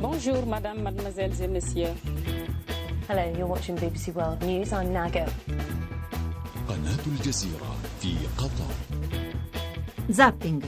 [0.00, 1.94] Bonjour, madame, mademoiselles et messieurs.
[3.08, 4.72] Hello, you're watching BBC World News.
[4.72, 5.26] I'm Nago.
[6.68, 8.74] قناة الجزيرة في قطر
[10.10, 10.62] Zapping.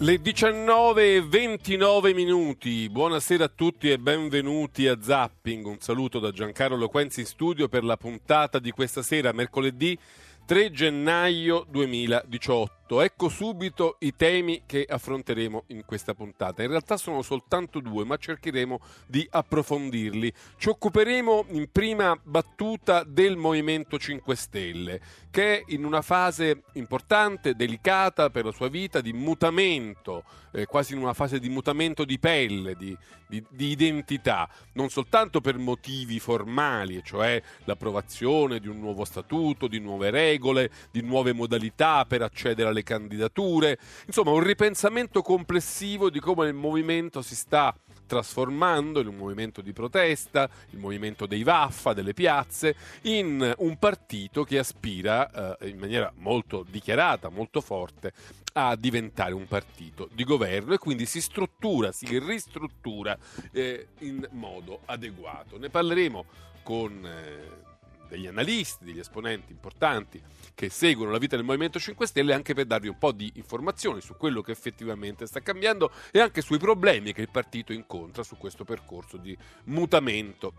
[0.00, 5.66] Le 19.29 minuti, buonasera a tutti e benvenuti a Zapping.
[5.66, 9.98] Un saluto da Giancarlo Loquenzi in studio per la puntata di questa sera, mercoledì
[10.46, 12.81] 3 gennaio 2018.
[13.01, 16.63] Ecco subito i temi che affronteremo in questa puntata.
[16.63, 20.33] In realtà sono soltanto due, ma cercheremo di approfondirli.
[20.57, 25.01] Ci occuperemo in prima battuta del Movimento 5 Stelle,
[25.31, 30.93] che è in una fase importante, delicata per la sua vita, di mutamento, eh, quasi
[30.93, 32.95] in una fase di mutamento di pelle, di,
[33.27, 39.79] di, di identità, non soltanto per motivi formali, cioè l'approvazione di un nuovo statuto, di
[39.79, 46.47] nuove regole, di nuove modalità per accedere alle candidature, insomma un ripensamento complessivo di come
[46.47, 47.75] il movimento si sta
[48.05, 54.43] trasformando in un movimento di protesta, il movimento dei Vaffa, delle piazze, in un partito
[54.43, 58.11] che aspira eh, in maniera molto dichiarata, molto forte,
[58.53, 63.17] a diventare un partito di governo e quindi si struttura, si ristruttura
[63.51, 65.57] eh, in modo adeguato.
[65.57, 66.25] Ne parleremo
[66.61, 67.05] con...
[67.05, 67.71] Eh,
[68.13, 70.21] degli analisti, degli esponenti importanti
[70.53, 74.01] che seguono la vita del Movimento 5 Stelle anche per darvi un po' di informazioni
[74.01, 78.37] su quello che effettivamente sta cambiando e anche sui problemi che il partito incontra su
[78.37, 79.35] questo percorso di
[79.65, 80.53] mutamento.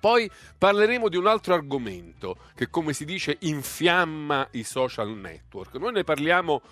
[0.00, 5.74] Poi parleremo di un altro argomento che, come si dice, infiamma i social network.
[5.74, 6.62] Noi ne parliamo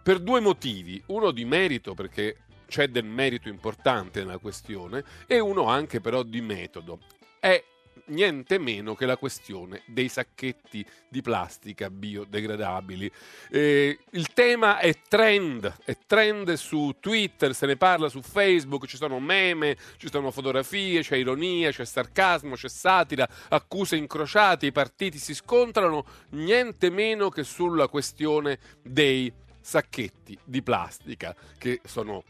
[0.00, 5.64] per due motivi, uno di merito perché c'è del merito importante nella questione e uno
[5.66, 7.00] anche però di metodo.
[7.40, 7.60] È
[8.06, 13.10] niente meno che la questione dei sacchetti di plastica biodegradabili.
[13.50, 18.96] Eh, il tema è trend, è trend su Twitter, se ne parla su Facebook, ci
[18.96, 25.18] sono meme, ci sono fotografie, c'è ironia, c'è sarcasmo, c'è satira, accuse incrociate, i partiti
[25.18, 32.22] si scontrano, niente meno che sulla questione dei sacchetti di plastica che sono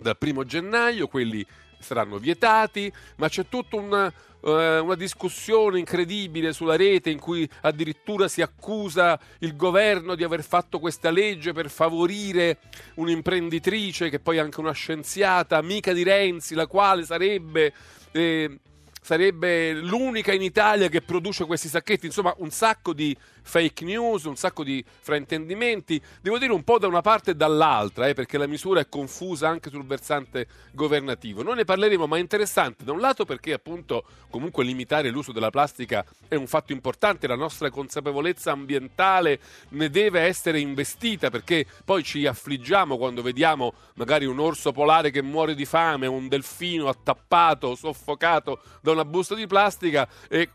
[0.00, 1.46] dal primo gennaio, quelli
[1.78, 4.12] saranno vietati, ma c'è tutta una,
[4.44, 10.42] eh, una, discussione incredibile sulla rete in cui addirittura si accusa il governo di aver
[10.44, 12.58] fatto questa legge per favorire
[12.94, 17.72] un'imprenditrice che poi è anche una scienziata, amica di Renzi, la quale sarebbe...
[18.12, 18.58] Eh,
[19.04, 24.36] sarebbe l'unica in Italia che produce questi sacchetti, insomma un sacco di fake news, un
[24.36, 28.46] sacco di fraintendimenti, devo dire un po' da una parte e dall'altra, eh, perché la
[28.46, 31.42] misura è confusa anche sul versante governativo.
[31.42, 35.50] Noi ne parleremo, ma è interessante da un lato perché appunto comunque limitare l'uso della
[35.50, 39.38] plastica è un fatto importante, la nostra consapevolezza ambientale
[39.70, 45.22] ne deve essere investita perché poi ci affliggiamo quando vediamo magari un orso polare che
[45.22, 50.48] muore di fame, un delfino attappato, soffocato da una busta di plastica e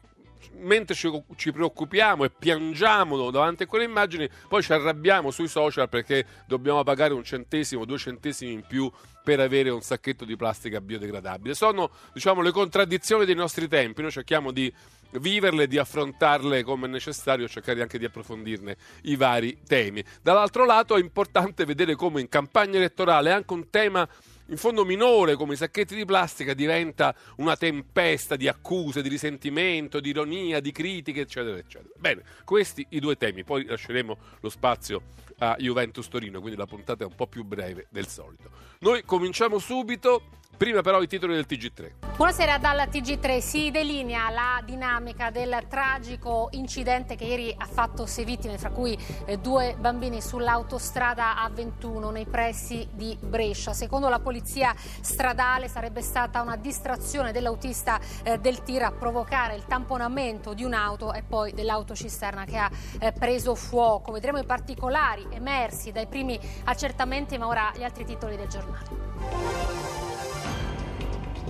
[0.58, 5.90] mentre ci, ci, preoccupiamo e piangiamo davanti a quelle immagini, poi ci arrabbiamo sui social
[5.90, 8.92] perché dobbiamo pagare un centesimo, due centesimi in più
[9.24, 11.54] per avere un sacchetto di plastica biodegradabile.
[11.54, 14.02] Sono, diciamo, le contraddizioni dei nostri tempi.
[14.02, 14.74] Noi cerchiamo di
[15.12, 20.04] viverle, di affrontarle come è necessario, cercare anche di approfondirne i vari temi.
[20.22, 24.08] Dall'altro lato è importante vedere come in campagna elettorale anche un tema
[24.50, 30.00] in fondo minore come i sacchetti di plastica diventa una tempesta di accuse, di risentimento,
[30.00, 31.94] di ironia, di critiche, eccetera, eccetera.
[31.98, 35.02] Bene, questi i due temi, poi lasceremo lo spazio
[35.40, 38.50] a Juventus Torino, quindi la puntata è un po' più breve del solito.
[38.80, 42.18] Noi cominciamo subito Prima però i titoli del TG3.
[42.18, 43.40] Buonasera dal TG3.
[43.40, 48.98] Si delinea la dinamica del tragico incidente che ieri ha fatto sei vittime, fra cui
[49.24, 53.72] eh, due bambini sull'autostrada A21 nei pressi di Brescia.
[53.72, 59.64] Secondo la polizia stradale sarebbe stata una distrazione dell'autista eh, del tir a provocare il
[59.64, 64.12] tamponamento di un'auto e poi dell'autocisterna che ha eh, preso fuoco.
[64.12, 69.89] Vedremo i particolari emersi dai primi accertamenti, ma ora gli altri titoli del giornale.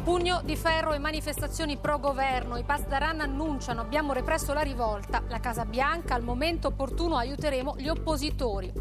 [0.03, 2.57] Pugno di ferro e manifestazioni pro governo.
[2.57, 5.21] I Pasdaran annunciano abbiamo represso la rivolta.
[5.27, 8.71] La Casa Bianca al momento opportuno aiuteremo gli oppositori.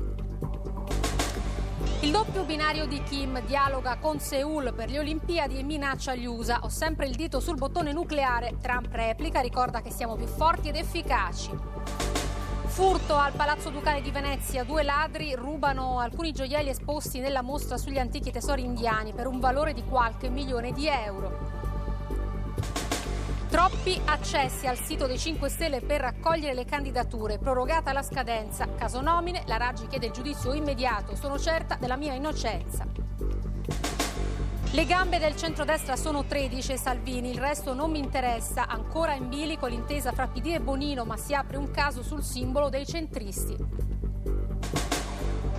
[2.01, 6.61] Il doppio binario di Kim dialoga con Seoul per le Olimpiadi e minaccia gli USA.
[6.63, 8.57] Ho sempre il dito sul bottone nucleare.
[8.63, 12.08] Trump replica, ricorda che siamo più forti ed efficaci.
[12.79, 14.63] Furto al Palazzo Ducale di Venezia.
[14.63, 19.73] Due ladri rubano alcuni gioielli esposti nella mostra sugli antichi tesori indiani per un valore
[19.73, 21.37] di qualche milione di euro.
[23.49, 27.39] Troppi accessi al sito dei 5 Stelle per raccogliere le candidature.
[27.39, 28.69] Prorogata la scadenza.
[28.77, 31.17] Caso nomine, la Raggi chiede il giudizio immediato.
[31.17, 32.87] Sono certa della mia innocenza.
[34.73, 38.67] Le gambe del centrodestra sono 13 Salvini, il resto non mi interessa.
[38.69, 42.69] Ancora in bilico l'intesa fra PD e Bonino, ma si apre un caso sul simbolo
[42.69, 43.57] dei centristi.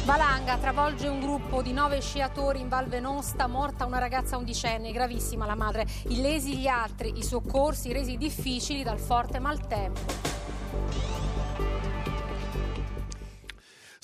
[0.05, 5.47] Valanga travolge un gruppo di nove sciatori in Val Venosta, morta una ragazza undicenne, gravissima
[5.47, 10.29] la madre, illesi gli altri, i soccorsi resi difficili dal forte maltempo.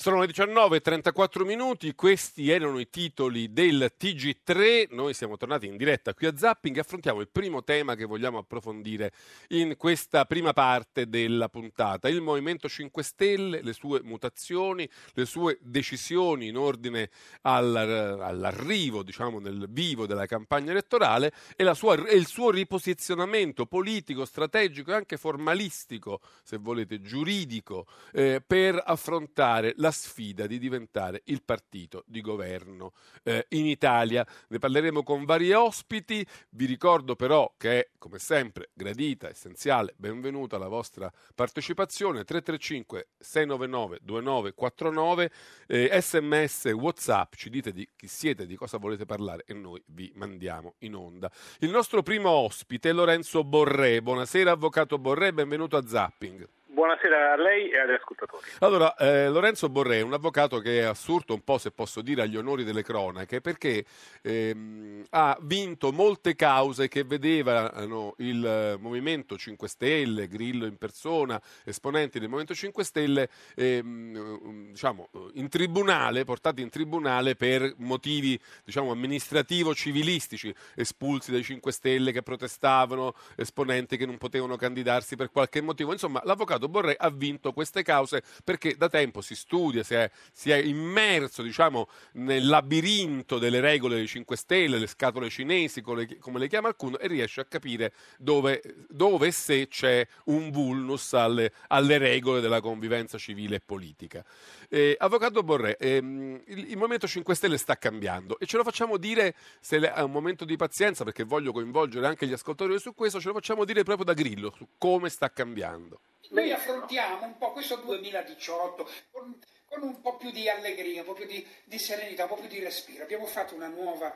[0.06, 6.14] Sono le 19.34 minuti, questi erano i titoli del TG3, noi siamo tornati in diretta
[6.14, 9.10] qui a Zapping e affrontiamo il primo tema che vogliamo approfondire
[9.48, 15.58] in questa prima parte della puntata, il Movimento 5 Stelle, le sue mutazioni, le sue
[15.60, 17.10] decisioni in ordine
[17.40, 24.92] all'arrivo diciamo, nel vivo della campagna elettorale e, sua, e il suo riposizionamento politico, strategico
[24.92, 32.04] e anche formalistico, se volete, giuridico, eh, per affrontare la sfida di diventare il partito
[32.06, 34.26] di governo eh, in Italia.
[34.48, 40.58] Ne parleremo con vari ospiti, vi ricordo però che è come sempre gradita, essenziale, benvenuta
[40.58, 45.30] la vostra partecipazione 335 699 2949
[45.66, 50.12] eh, sms whatsapp ci dite di chi siete, di cosa volete parlare e noi vi
[50.14, 51.30] mandiamo in onda.
[51.60, 54.02] Il nostro primo ospite è Lorenzo Borré.
[54.02, 56.55] Buonasera avvocato Borré, benvenuto a Zapping.
[56.76, 58.44] Buonasera a lei e agli ascoltatori.
[58.58, 62.36] Allora, eh, Lorenzo è un avvocato che è assurdo un po', se posso dire, agli
[62.36, 63.86] onori delle cronache, perché
[64.20, 72.18] ehm, ha vinto molte cause che vedevano il Movimento 5 Stelle, Grillo in persona, esponenti
[72.18, 80.54] del Movimento 5 Stelle, ehm, diciamo, in tribunale, portati in tribunale per motivi diciamo, amministrativo-civilistici,
[80.74, 85.92] espulsi dai 5 Stelle che protestavano, esponenti che non potevano candidarsi per qualche motivo.
[85.92, 90.10] Insomma, l'avvocato Riccardo Borré ha vinto queste cause perché da tempo si studia, si è,
[90.32, 96.06] si è immerso diciamo, nel labirinto delle regole dei 5 Stelle, le scatole cinesi, come
[96.06, 101.98] le, chiama qualcuno, e riesce a capire dove, dove se c'è un vulnus alle, alle,
[101.98, 104.24] regole della convivenza civile e politica.
[104.68, 108.96] Eh, Avvocato Borré, ehm, il, il, Movimento 5 Stelle sta cambiando e ce lo facciamo
[108.96, 113.20] dire, se è un momento di pazienza, perché voglio coinvolgere anche gli ascoltatori su questo,
[113.20, 116.00] ce lo facciamo dire proprio da Grillo, su come sta cambiando.
[116.30, 121.12] Noi affrontiamo un po' questo 2018 con, con un po' più di allegria, un po'
[121.12, 123.04] più di, di, serenità, un po' più di respiro.
[123.04, 124.14] Abbiamo fatto una nuova,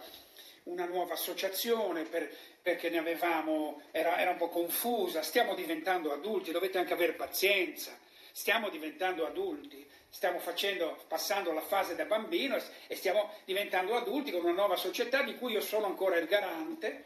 [0.64, 6.50] una nuova associazione per, perché ne avevamo, era, era un po' confusa, stiamo diventando adulti,
[6.50, 7.96] dovete anche avere pazienza,
[8.32, 9.88] stiamo diventando adulti.
[10.12, 15.22] Stiamo facendo, passando la fase da bambino e stiamo diventando adulti con una nuova società
[15.22, 17.04] di cui io sono ancora il garante.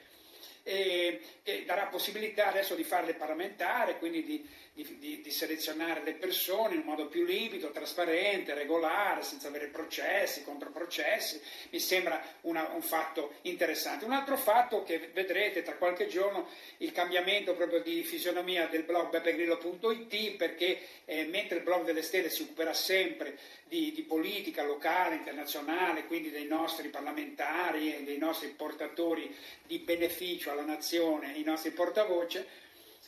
[0.62, 6.14] E, che darà possibilità adesso di farle parlamentare, quindi di, di, di, di, selezionare le
[6.14, 11.40] persone in un modo più limpido, trasparente, regolare, senza avere processi, controprocessi.
[11.70, 14.04] Mi sembra una, un fatto interessante.
[14.04, 16.48] Un altro fatto che vedrete tra qualche giorno,
[16.78, 22.28] il cambiamento proprio di fisionomia del blog beppegrillo.it, perché eh, mentre il blog delle stelle
[22.28, 23.38] si occuperà sempre
[23.68, 29.32] di, di, politica locale, internazionale, quindi dei nostri parlamentari e dei nostri portatori
[29.64, 32.62] di beneficio alla nazione, i nostri portavoce,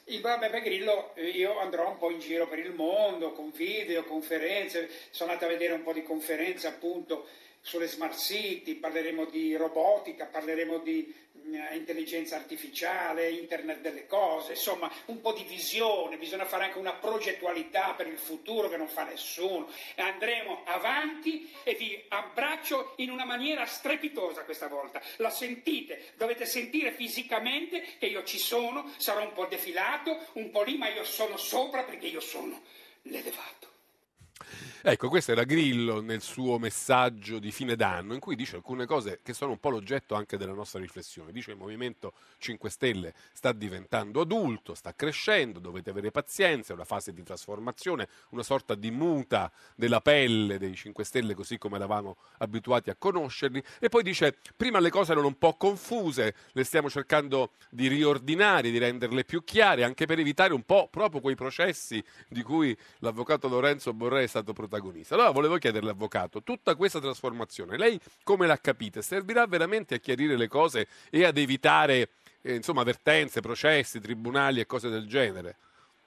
[0.08, 4.88] il Beppe Grillo io andrò un po' in giro per il mondo con video, conferenze,
[5.10, 7.26] sono andato a vedere un po' di conferenze appunto
[7.60, 11.25] sulle smart city, parleremo di robotica, parleremo di eh,
[11.72, 17.92] intelligenza artificiale, internet delle cose, insomma un po' di visione, bisogna fare anche una progettualità
[17.92, 19.68] per il futuro che non fa nessuno.
[19.96, 25.00] Andremo avanti e vi abbraccio in una maniera strepitosa questa volta.
[25.16, 30.62] La sentite, dovete sentire fisicamente che io ci sono, sarò un po' defilato, un po'
[30.62, 32.62] lì, ma io sono sopra perché io sono
[33.02, 33.75] l'elevato.
[34.88, 39.18] Ecco, questo era Grillo nel suo messaggio di fine d'anno, in cui dice alcune cose
[39.20, 41.32] che sono un po' l'oggetto anche della nostra riflessione.
[41.32, 46.76] Dice che il Movimento 5 Stelle sta diventando adulto, sta crescendo, dovete avere pazienza, è
[46.76, 51.74] una fase di trasformazione, una sorta di muta della pelle dei 5 Stelle così come
[51.74, 53.60] eravamo abituati a conoscerli.
[53.80, 58.70] E poi dice, prima le cose erano un po' confuse, le stiamo cercando di riordinare,
[58.70, 63.48] di renderle più chiare, anche per evitare un po' proprio quei processi di cui l'avvocato
[63.48, 65.14] Lorenzo Borré è stato protagonista protagonista.
[65.14, 69.00] Allora volevo chiederle, avvocato, tutta questa trasformazione, lei come l'ha capita?
[69.00, 72.08] Servirà veramente a chiarire le cose e ad evitare
[72.42, 75.56] eh, insomma, avvertenze, processi, tribunali e cose del genere?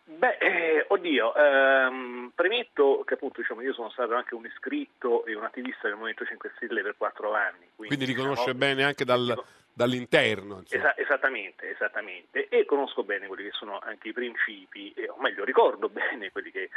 [0.05, 5.35] Beh, eh, oddio, ehm, premetto che appunto diciamo, io sono stato anche un iscritto e
[5.35, 7.69] un attivista del Movimento 5 Stelle per quattro anni.
[7.75, 9.43] Quindi, quindi riconosce diciamo, bene anche dal,
[9.79, 10.61] dall'interno.
[10.67, 12.49] Esa- esattamente, esattamente.
[12.49, 16.51] E conosco bene quelli che sono anche i principi, eh, o meglio, ricordo bene quelli
[16.51, 16.69] che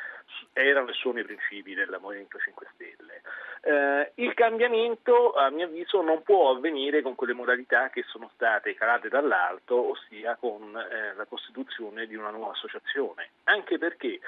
[0.53, 3.23] erano e sono i principi del Movimento 5 Stelle.
[3.65, 8.75] Eh, il cambiamento, a mio avviso, non può avvenire con quelle modalità che sono state
[8.75, 13.31] calate dall'alto, ossia con eh, la costituzione di una nuova associazione.
[13.45, 14.21] Anche perché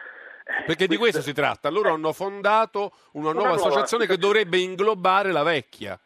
[0.47, 1.71] eh, perché di questo si tratta.
[1.71, 5.99] Loro hanno fondato una nuova, nuova associazione che dovrebbe inglobare la vecchia.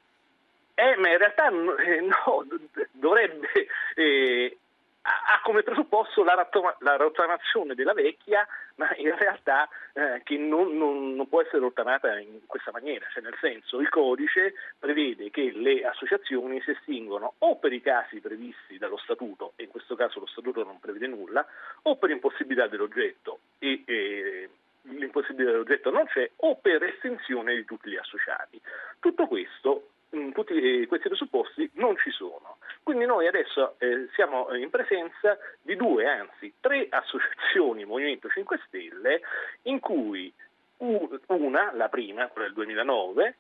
[0.79, 2.47] Eh, ma in realtà eh, no,
[2.93, 3.49] dovrebbe
[3.97, 4.57] eh,
[5.03, 10.77] ha come presupposto la, rattoma- la rottamazione della vecchia, ma in realtà eh, che non,
[10.77, 15.51] non- non può essere rottamata in questa maniera, cioè nel senso il codice prevede che
[15.53, 20.21] le associazioni si estinguono o per i casi previsti dallo statuto, e in questo caso
[20.21, 21.45] lo statuto non prevede nulla,
[21.83, 24.49] o per impossibilità dell'oggetto e eh,
[24.83, 28.61] l'impossibilità dell'oggetto non c'è, o per estinzione di tutti gli associati.
[29.01, 29.89] Tutto questo
[30.33, 32.59] tutti eh, questi presupposti non ci sono.
[32.83, 39.21] Quindi noi adesso eh, siamo in presenza di due, anzi tre associazioni Movimento 5 Stelle
[39.63, 40.33] in cui
[40.79, 43.37] una, la prima, quella del 2009,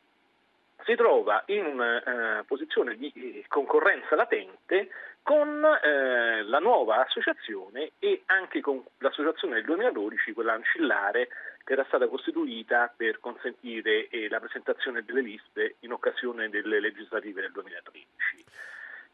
[0.85, 4.89] si trova in una eh, posizione di eh, concorrenza latente
[5.23, 11.29] con eh, la nuova associazione e anche con l'associazione del 2012, quella ancillare
[11.69, 17.43] che era stata costituita per consentire eh, la presentazione delle liste in occasione delle legislative
[17.43, 18.07] del 2013.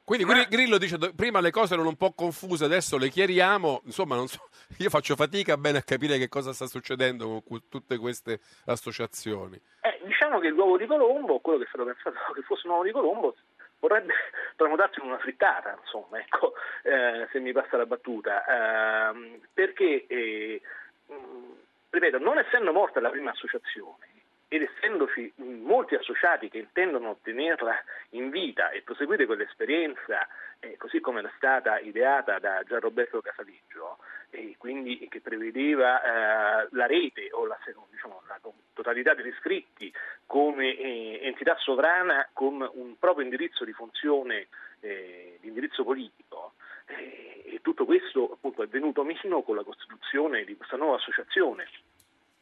[0.05, 3.83] Quindi Ma- Gri- Grillo dice prima le cose erano un po' confuse, adesso le chiariamo.
[3.87, 7.99] Insomma, so, io faccio fatica bene a capire che cosa sta succedendo con cu- tutte
[7.99, 9.61] queste associazioni.
[9.81, 12.85] Eh, diciamo che l'uovo di Colombo, quello che è stato pensato che fosse un uovo
[12.85, 13.35] di Colombo,
[13.81, 14.15] vorrebbe
[14.55, 16.53] tramutarsi in una frittata, insomma, ecco,
[16.85, 20.61] eh, se mi passa la battuta, Ehm, perché, eh,
[21.09, 21.63] mh,
[21.95, 27.75] ripeto, non essendo morta la prima associazione ed essendoci molti associati che intendono tenerla
[28.11, 30.29] in vita e proseguire quell'esperienza,
[30.61, 33.99] eh, così come era stata ideata da Gianroberto Casaleggio,
[34.31, 37.59] e quindi che prevedeva eh, la rete o la,
[37.91, 38.39] diciamo, la
[38.73, 39.93] totalità degli iscritti
[40.27, 44.49] come eh, entità sovrana con un proprio indirizzo di funzione,
[44.81, 46.53] eh, di indirizzo politico.
[46.87, 48.37] Eh, e tutto questo
[48.75, 51.69] venuto meno con la costituzione di questa nuova associazione,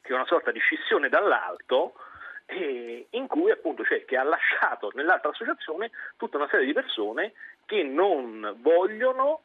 [0.00, 1.94] che è una sorta di scissione dall'alto,
[3.10, 7.32] in cui appunto cioè, che ha lasciato nell'altra associazione tutta una serie di persone
[7.64, 9.42] che non vogliono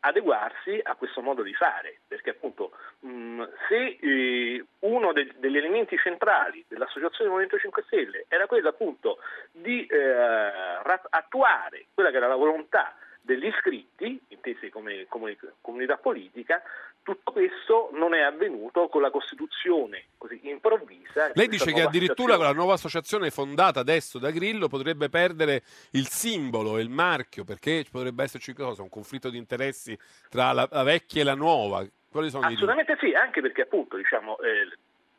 [0.00, 5.96] adeguarsi a questo modo di fare, perché appunto mh, se eh, uno de- degli elementi
[5.96, 9.18] centrali dell'Associazione Movimento 5 Stelle era quello appunto
[9.50, 9.96] di eh,
[11.08, 12.94] attuare quella che era la volontà
[13.24, 16.62] degli iscritti, intesi come, come comunità politica,
[17.02, 21.30] tutto questo non è avvenuto con la Costituzione così improvvisa.
[21.32, 25.62] Lei dice che addirittura la nuova associazione fondata adesso da Grillo potrebbe perdere
[25.92, 28.82] il simbolo e il marchio, perché potrebbe esserci cosa?
[28.82, 31.82] un conflitto di interessi tra la, la vecchia e la nuova.
[32.10, 34.68] Quali sono i Assolutamente sì, anche perché appunto diciamo, eh,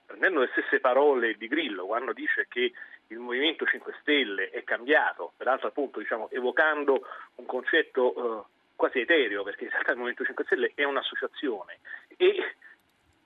[0.05, 2.71] prendendo le stesse parole di Grillo quando dice che
[3.07, 8.43] il Movimento 5 Stelle è cambiato, peraltro appunto diciamo, evocando un concetto eh,
[8.75, 11.79] quasi etereo, perché in realtà il Movimento 5 Stelle è un'associazione
[12.17, 12.55] e,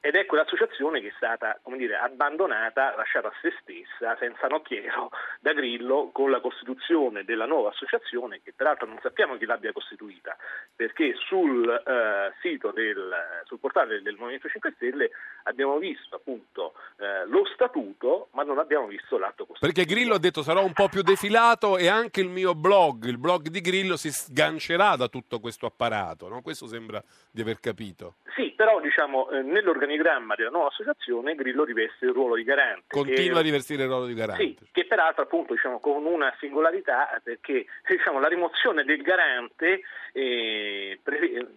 [0.02, 5.10] ed è quell'associazione che è stata come dire, abbandonata, lasciata a se stessa, senza nocchiero,
[5.42, 10.38] da Grillo con la costituzione della nuova associazione, che peraltro non sappiamo chi l'abbia costituita,
[10.76, 15.12] perché sul eh, sito del, sul portale del Movimento 5 Stelle
[15.44, 19.74] abbiamo visto appunto eh, lo statuto, ma non abbiamo visto l'atto costitutivo.
[19.74, 23.18] Perché Grillo ha detto sarò un po' più defilato e anche il mio blog, il
[23.18, 26.42] blog di Grillo si sgancerà da tutto questo apparato, no?
[26.42, 28.16] questo sembra di aver capito.
[28.36, 29.42] Sì, però diciamo eh,
[29.90, 32.86] nell'organigramma della nuova associazione Grillo riveste il ruolo di garante.
[32.88, 34.44] Continua che- a rivestire il ruolo di garante.
[34.44, 39.82] Sì, che peraltro appunto diciamo, con una singolarità perché diciamo, la rimozione del garante,
[40.14, 41.48] eh, pre-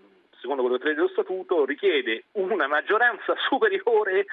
[0.41, 4.27] secondo quello che prevede lo statuto, richiede una maggioranza superiore,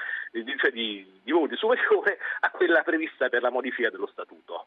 [0.58, 4.66] cioè di, di voti superiore a quella prevista per la modifica dello statuto.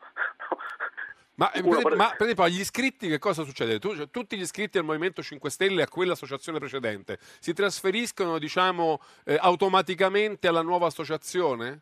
[1.35, 3.79] Ma, eh, per, per- ma, per esempio agli iscritti che cosa succede?
[3.79, 9.01] Tu- cioè, tutti gli iscritti al Movimento 5 Stelle a quell'associazione precedente si trasferiscono diciamo
[9.25, 11.81] eh, automaticamente alla nuova associazione?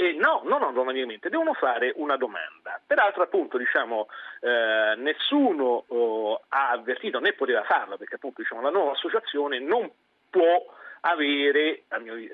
[0.00, 2.80] Eh, no, non automaticamente, devono fare una domanda.
[2.86, 4.06] Peraltro, appunto, diciamo,
[4.40, 9.90] eh, nessuno oh, ha avvertito né poteva farlo, perché appunto diciamo, la nuova associazione non
[10.30, 10.64] può
[11.00, 12.28] avere, dal mio, eh,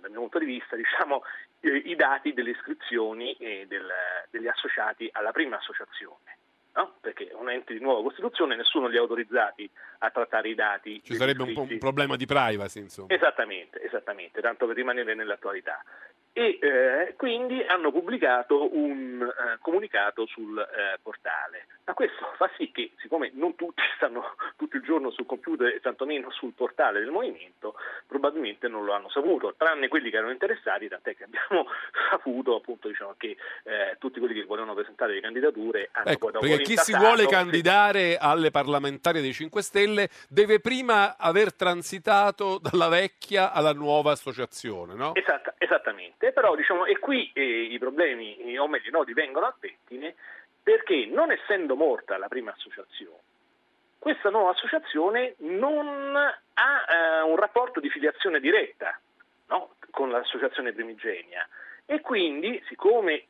[0.00, 1.22] dal mio punto di vista, diciamo,
[1.60, 3.92] eh, i dati delle iscrizioni e del-
[4.30, 6.36] degli associati alla prima associazione.
[6.72, 6.94] no?
[7.00, 11.02] Perché è un ente di nuova Costituzione, nessuno li ha autorizzati a trattare i dati.
[11.02, 13.12] Ci sarebbe un, un problema di privacy, insomma.
[13.12, 15.82] Esattamente, esattamente, tanto per rimanere nell'attualità.
[16.32, 21.66] E eh, quindi hanno pubblicato un eh, comunicato sul eh, portale.
[21.90, 25.80] Ma questo fa sì che, siccome non tutti stanno tutto il giorno sul computer e
[25.80, 27.74] tantomeno sul portale del movimento,
[28.06, 31.66] probabilmente non lo hanno saputo, tranne quelli che erano interessati, tant'è che abbiamo
[32.08, 36.32] saputo appunto diciamo, che eh, tutti quelli che volevano presentare le candidature hanno Ecco, poi
[36.32, 42.58] dopo perché chi si vuole candidare alle parlamentari dei 5 Stelle deve prima aver transitato
[42.58, 45.12] dalla vecchia alla nuova associazione, no?
[45.16, 49.46] Esatta- esattamente, però diciamo, e qui eh, i problemi, eh, o meglio i nodi, vengono
[49.46, 50.14] al pettine
[50.70, 53.18] perché non essendo morta la prima associazione,
[53.98, 58.96] questa nuova associazione non ha eh, un rapporto di filiazione diretta
[59.48, 59.74] no?
[59.90, 61.44] con l'associazione primigenia
[61.86, 63.26] e quindi siccome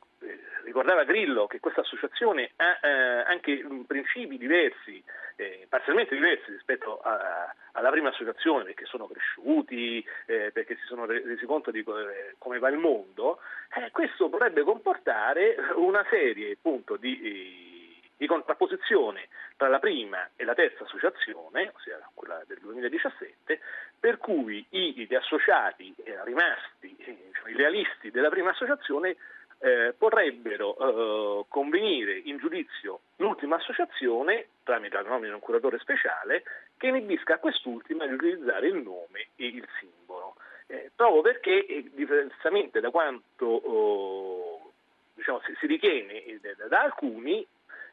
[0.65, 5.03] ricordava Grillo che questa associazione ha eh, anche principi diversi,
[5.37, 11.07] eh, parzialmente diversi rispetto a- alla prima associazione perché sono cresciuti, eh, perché si sono
[11.07, 13.41] re- resi conto di eh, come va il mondo,
[13.75, 20.45] eh, questo potrebbe comportare una serie appunto di, eh, di contrapposizione tra la prima e
[20.45, 23.61] la terza associazione, ossia quella del 2017,
[23.99, 29.17] per cui gli associati eh, rimasti, eh, diciamo, i realisti della prima associazione
[29.61, 36.43] eh, potrebbero eh, convenire in giudizio l'ultima associazione tramite la nomina di un curatore speciale
[36.77, 40.37] che inibisca a quest'ultima di utilizzare il nome e il simbolo.
[40.67, 44.73] Eh, proprio perché, eh, diversamente da quanto oh,
[45.15, 47.47] diciamo, si, si ritiene eh, da, da alcuni,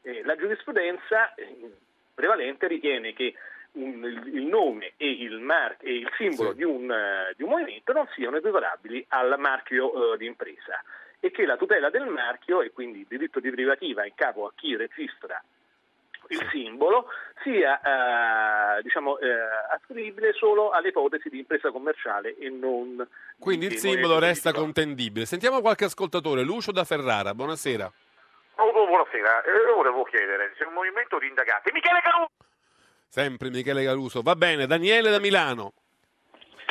[0.03, 1.33] eh, la giurisprudenza
[2.13, 3.33] prevalente ritiene che
[3.73, 6.57] un- il, nome e il, mar- e il simbolo Sì.
[6.57, 6.93] di, un,
[7.35, 10.81] di un movimento non siano equiparabili al marchio eh, di impresa
[11.19, 14.51] e che la tutela del marchio e quindi il diritto di privativa in capo a
[14.55, 15.41] chi registra
[16.29, 17.07] il simbolo
[17.43, 17.79] sia
[18.77, 19.27] eh, diciamo, eh,
[19.71, 23.07] ascrivibile solo alle ipotesi di impresa commerciale e non
[23.39, 25.25] Quindi di il simbolo resta contendibile.
[25.25, 26.43] Sentiamo qualche ascoltatore.
[26.43, 27.91] Lucio da Ferrara, buonasera.
[28.55, 31.71] Oh, oh, buonasera, Eh, io volevo chiedere se un movimento di indagati.
[31.71, 32.31] Michele Caruso!
[33.07, 34.21] Sempre Michele Caruso.
[34.21, 35.73] Va bene, Daniele da Milano.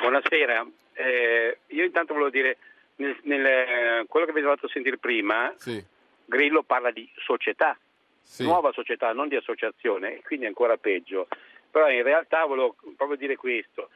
[0.01, 2.59] Buonasera, Eh, io intanto volevo dire,
[2.97, 5.83] nel, nel, eh, quello che vi avete fatto sentire prima, Sì,
[6.25, 7.79] Grillo parla di società,
[8.21, 8.45] sì.
[8.45, 11.29] nuova società, non di associazione, e quindi è ancora peggio.
[11.71, 13.91] Però in realtà volevo proprio dire questo,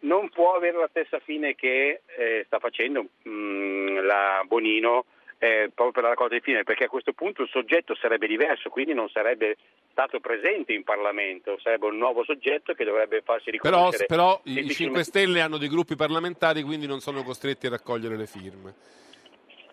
[0.00, 5.04] non può avere la stessa fine che eh, sta facendo mm, la Bonino
[5.38, 8.70] eh, proprio per la raccolta di firme, perché a questo punto il soggetto sarebbe diverso,
[8.70, 9.56] quindi non sarebbe
[9.90, 14.06] stato presente in Parlamento, sarebbe un nuovo soggetto che dovrebbe farsi Però, riconoscere.
[14.06, 18.16] però i difficilmente- 5 Stelle hanno dei gruppi parlamentari, quindi non sono costretti a raccogliere
[18.16, 18.74] le firme.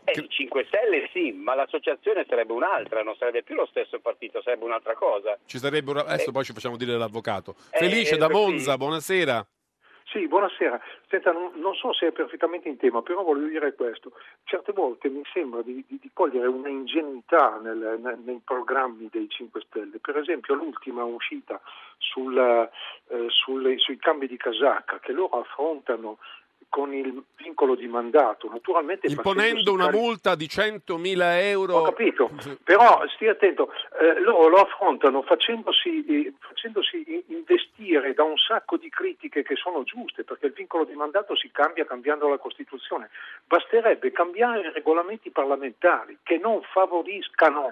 [0.06, 4.42] Eh, i 5 Stelle sì, ma l'associazione sarebbe un'altra, non sarebbe più lo stesso partito,
[4.42, 5.38] sarebbe un'altra cosa.
[5.46, 5.98] Ci sarebbe un...
[6.00, 6.32] Adesso Eh.
[6.34, 7.56] poi ci facciamo dire l'avvocato.
[7.72, 8.34] Eh, Felice eh, da sì.
[8.34, 9.48] Monza, buonasera.
[10.06, 10.80] Sì, buonasera.
[11.08, 14.12] Senta, non, non so se è perfettamente in tema, però voglio dire questo.
[14.44, 19.28] Certe volte mi sembra di, di- di cogliere una ingenuità nel- nel- nei programmi dei
[19.30, 20.00] 5 Stelle.
[20.00, 21.60] Per esempio l'ultima uscita
[21.98, 26.20] sul, eh, sulle- sui cambi di casacca che loro affrontano
[26.74, 31.76] con il vincolo di mandato, naturalmente Imponendo una carico- multa di 100.000 euro.
[31.78, 32.32] ho capito,
[32.64, 38.90] però stia attento, eh, loro lo affrontano facendosi, eh, facendosi investire da un sacco di
[38.90, 43.12] critiche che sono giuste, perché il vincolo di mandato si cambia cambiando la Costituzione.
[43.46, 47.72] Basterebbe cambiare i regolamenti parlamentari che non favoriscano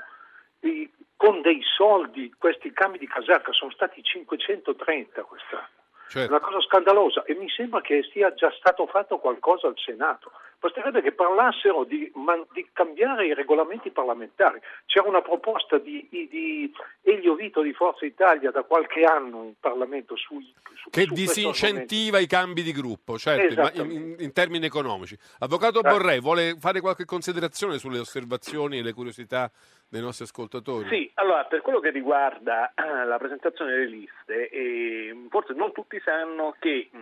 [0.60, 5.80] i- con dei soldi questi cambi di casacca, sono stati 530 quest'anno.
[6.12, 6.30] Certo.
[6.30, 10.34] una cosa scandalosa e mi sembra che sia già stato fatto qualcosa al Senato.
[10.62, 14.60] Basterebbe che parlassero di, man- di cambiare i regolamenti parlamentari.
[14.86, 16.71] C'era una proposta di, di- di
[17.02, 22.19] Elio Vito di Forza Italia da qualche anno in Parlamento sui, su, Che su disincentiva
[22.19, 25.17] i cambi di gruppo, certo, in- in, in termini economici.
[25.39, 25.89] Avvocato Eh.
[25.89, 29.50] Borrell, vuole fare qualche considerazione sulle osservazioni e le curiosità
[29.89, 30.88] dei nostri ascoltatori?
[30.89, 36.00] Sì, allora per quello che riguarda eh, la presentazione delle liste, eh, forse non tutti
[36.06, 37.00] sanno che mh,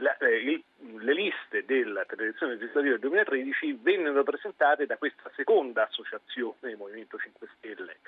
[0.00, 0.64] la- eh, il-
[0.98, 6.56] le liste della per le elezioni legislative del 2013 vennero presentate da questa seconda associazione
[6.60, 7.98] del Movimento 5 Stelle,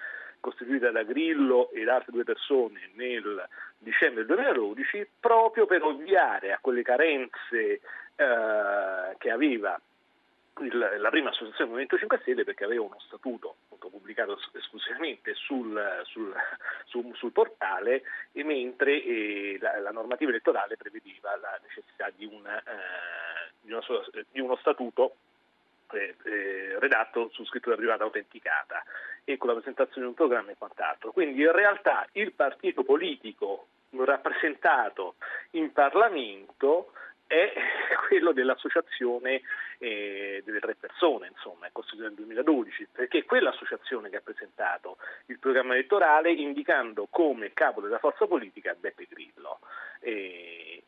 [0.40, 3.46] costituita da Grillo e da altre due persone nel
[3.78, 7.80] dicembre del 2012, proprio per ovviare a quelle carenze
[8.18, 9.78] eh, che aveva
[10.72, 16.02] la prima associazione del Movimento 5 Stelle perché aveva uno statuto pubblicato es- esclusivamente sul,
[16.04, 16.34] sul-
[16.84, 23.52] su- sul portale mentre eh, la, la normativa elettorale prevedeva la necessità di, una, eh,
[23.60, 23.82] di, una
[24.30, 25.16] di uno statuto
[25.92, 28.82] eh, eh, redatto su scrittura privata autenticata
[29.24, 31.12] e con la presentazione di un programma e quant'altro.
[31.12, 35.14] Quindi in realtà il partito politico rappresentato
[35.52, 36.92] in Parlamento
[37.26, 37.52] è
[38.08, 39.42] quello dell'associazione
[39.78, 44.98] eh, delle tre persone, insomma, è costituita nel 2012, perché è quell'associazione che ha presentato
[45.26, 49.60] il programma elettorale indicando come capo della forza politica Beppe Grillo.
[50.00, 50.82] Eh,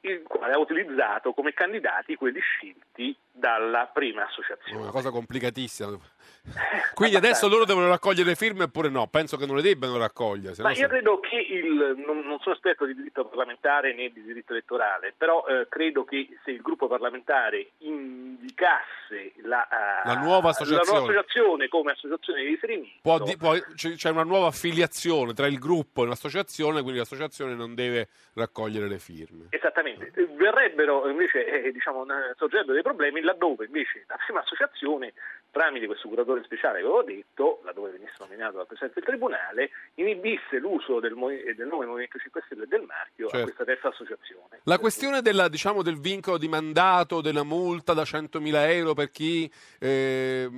[0.00, 4.80] il quale ha utilizzato come candidati quelli scelti dalla prima associazione.
[4.80, 5.98] Una cosa complicatissima.
[6.94, 9.06] Quindi adesso loro devono raccogliere firme oppure no?
[9.06, 10.54] Penso che non le debbano raccogliere.
[10.62, 10.88] Ma io so...
[10.88, 15.44] credo che il, non, non, sono esperto di diritto parlamentare né di diritto elettorale, però
[15.46, 20.84] eh, credo che se il gruppo parlamentare indicasse la, uh, la, nuova, associazione.
[20.84, 25.46] la nuova associazione come associazione di riferimento, può di, può, c'è una nuova affiliazione tra
[25.46, 29.46] il gruppo e l'associazione, quindi l'associazione non deve raccogliere le firme.
[29.50, 32.04] Esattamente, verrebbero invece, eh, diciamo,
[32.36, 35.12] sorgerebbero dei problemi laddove invece la prima associazione,
[35.50, 40.58] tramite questo curatore speciale che avevo detto, laddove venisse nominato dal Presidente del Tribunale, inibisse
[40.58, 43.36] l'uso del, del nome Movimento 5 Stelle e del marchio certo.
[43.36, 44.60] a questa terza associazione.
[44.64, 49.50] La questione della, diciamo, del vincolo di mandato, della multa da 100.000 euro per chi
[49.78, 50.48] eh,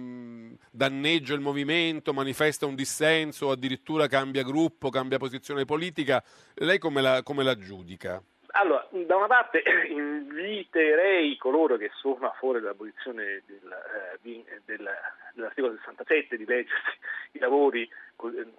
[0.70, 6.22] danneggia il movimento, manifesta un dissenso, addirittura cambia gruppo, cambia posizione politica,
[6.54, 8.22] lei come la, come la giudica?
[8.59, 14.88] Allora, da una parte inviterei coloro che sono a favore dell'abolizione del, eh, del,
[15.37, 16.99] dell'articolo 67 di leggersi
[17.33, 17.88] i lavori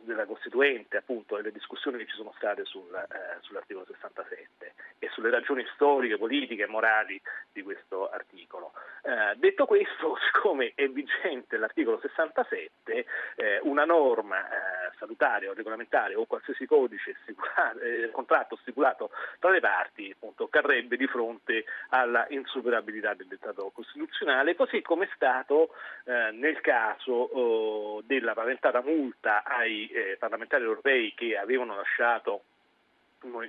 [0.02, 5.10] della Costituente appunto e le discussioni che ci sono state sul, eh, sull'articolo 67 e
[5.10, 7.20] sulle ragioni storiche, politiche e morali
[7.52, 8.74] di questo articolo.
[9.02, 16.16] Eh, detto questo, siccome è vigente l'articolo 67, eh, una norma eh, salutaria o regolamentare
[16.16, 19.10] o qualsiasi codice stipulato, eh, contratto stipulato
[19.40, 25.10] tra le parti appunto, carrebbe di fronte alla insuperabilità del dettato costituzionale, così come è
[25.16, 25.70] stato
[26.06, 32.42] eh, nel caso oh, della paventata multa ai eh, parlamentari europei che avevano lasciato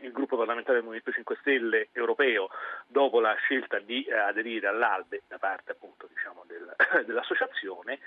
[0.01, 2.49] il gruppo parlamentare del Movimento 5 Stelle europeo
[2.87, 6.73] dopo la scelta di eh, aderire all'ALBE da parte appunto diciamo, del,
[7.07, 7.99] dell'associazione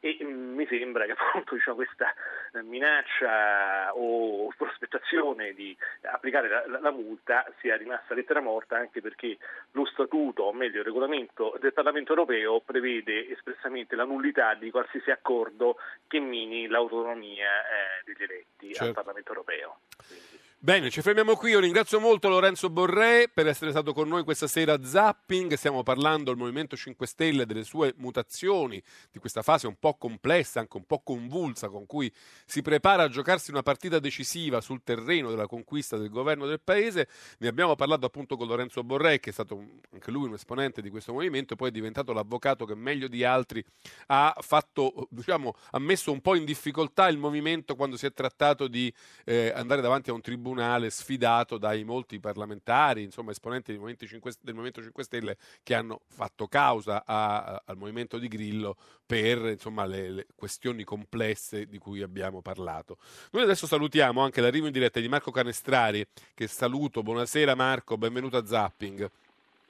[0.00, 2.12] e mm, mi sembra che appunto diciamo, questa
[2.52, 9.00] eh, minaccia o prospettazione di applicare la, la, la, multa sia rimasta lettera morta anche
[9.00, 9.38] perché
[9.72, 15.10] lo statuto, o meglio il regolamento del Parlamento europeo prevede espressamente la nullità di qualsiasi
[15.10, 18.84] accordo che mini l'autonomia eh, degli eletti certo.
[18.84, 19.78] al Parlamento europeo.
[20.06, 20.45] Quindi.
[20.58, 21.50] Bene, ci fermiamo qui.
[21.50, 25.52] Io ringrazio molto Lorenzo Borré per essere stato con noi questa sera a Zapping.
[25.52, 30.58] Stiamo parlando del Movimento 5 Stelle, delle sue mutazioni, di questa fase un po' complessa,
[30.58, 32.10] anche un po' convulsa, con cui
[32.46, 37.06] si prepara a giocarsi una partita decisiva sul terreno della conquista del governo del paese.
[37.38, 40.88] Ne abbiamo parlato appunto con Lorenzo Borré, che è stato anche lui un esponente di
[40.88, 43.64] questo movimento, poi è diventato l'avvocato che meglio di altri
[44.06, 48.66] ha fatto, diciamo, ha messo un po' in difficoltà il movimento quando si è trattato
[48.66, 48.92] di
[49.26, 54.06] eh, andare davanti a un tribunale tribunale sfidato dai molti parlamentari, insomma esponenti del Movimento
[54.06, 59.38] 5, del Movimento 5 Stelle che hanno fatto causa a, al Movimento di Grillo per
[59.46, 62.98] insomma, le, le, questioni complesse di cui abbiamo parlato.
[63.32, 67.02] Noi adesso salutiamo anche l'arrivo in diretta di Marco Canestrari, che saluto.
[67.02, 69.10] Buonasera Marco, benvenuto a Zapping.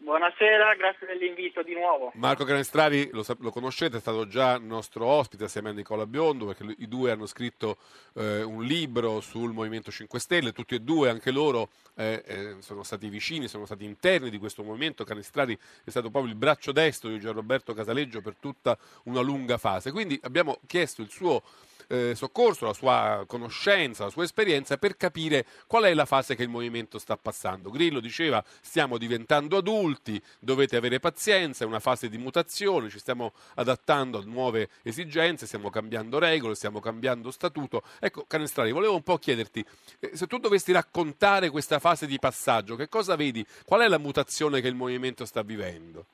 [0.07, 2.13] Buonasera, grazie dell'invito di nuovo.
[2.15, 6.77] Marco Canestrari lo, lo, conoscete, è stato già nostro ospite assieme a Nicola Biondo perché
[6.79, 7.77] i due hanno scritto
[8.15, 12.85] eh, un libro sul Movimento 5 Stelle, tutti e due, anche loro eh, eh, sono
[12.85, 15.03] stati vicini, sono stati interni di questo movimento.
[15.03, 19.91] Canestrari è stato proprio il braccio destro di Gianroberto Casaleggio per tutta una lunga fase.
[19.91, 21.43] Quindi abbiamo chiesto il suo
[21.89, 26.43] eh, soccorso, la sua conoscenza, la sua esperienza per capire qual è la fase che
[26.43, 27.71] il movimento sta passando.
[27.71, 33.33] Grillo diceva stiamo diventando adulti, dovete avere pazienza, è una fase di mutazione, ci stiamo
[33.55, 37.83] adattando a nuove esigenze, stiamo cambiando regole, stiamo cambiando statuto.
[38.01, 39.65] Ecco, Canestrari, volevo un po' chiederti,
[40.01, 43.45] eh, se tu dovessi raccontare questa fase di passaggio, che cosa vedi?
[43.65, 46.07] Qual è la mutazione che il movimento sta vivendo?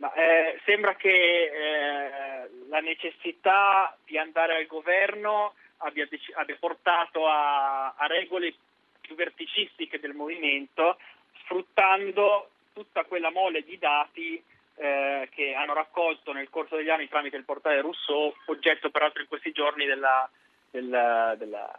[0.00, 7.28] Ma, eh, sembra che eh, la necessità di andare al governo abbia, dec- abbia portato
[7.28, 8.54] a, a, regole
[8.98, 10.98] più verticistiche del movimento,
[11.42, 14.42] sfruttando tutta quella mole di dati
[14.76, 19.28] eh, che hanno raccolto nel corso degli anni tramite il portale Rousseau, oggetto peraltro in
[19.28, 20.26] questi giorni della,
[20.70, 21.70] della, della,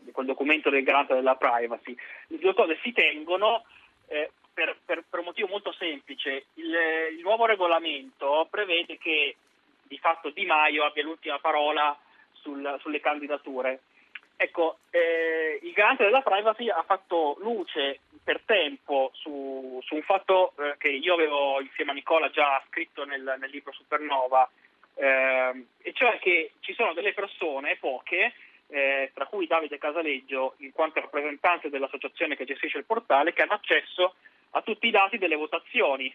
[0.00, 1.94] di quel documento del garante della privacy.
[2.28, 3.66] Le due cose si tengono.
[4.08, 6.46] Eh, per, per, per, un motivo molto semplice.
[6.54, 6.74] Il,
[7.12, 9.36] il, nuovo regolamento prevede che
[9.82, 11.94] di fatto Di Maio abbia l'ultima parola
[12.32, 13.80] sul, sulle candidature.
[14.34, 20.54] Ecco, eh, il garante della privacy ha fatto luce per tempo su, su un fatto
[20.58, 24.48] eh, che io avevo insieme a Nicola già scritto nel, nel libro Supernova,
[24.94, 28.32] eh, e cioè che ci sono delle persone, poche,
[28.68, 33.52] eh, tra cui Davide Casaleggio, in quanto rappresentante dell'associazione che gestisce il portale, che hanno
[33.52, 34.14] accesso
[34.56, 36.12] a tutti i dati delle votazioni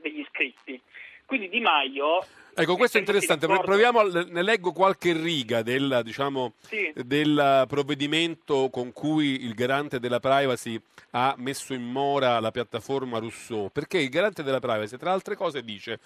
[0.00, 0.80] degli iscritti.
[1.24, 2.24] Quindi Di Maio
[2.58, 3.46] Ecco, questo è interessante.
[3.46, 6.90] Proviamo, ne leggo qualche riga del, diciamo, sì.
[6.94, 13.68] del, provvedimento con cui il garante della privacy ha messo in mora la piattaforma Rousseau,
[13.70, 16.00] perché il garante della privacy, tra altre cose, dice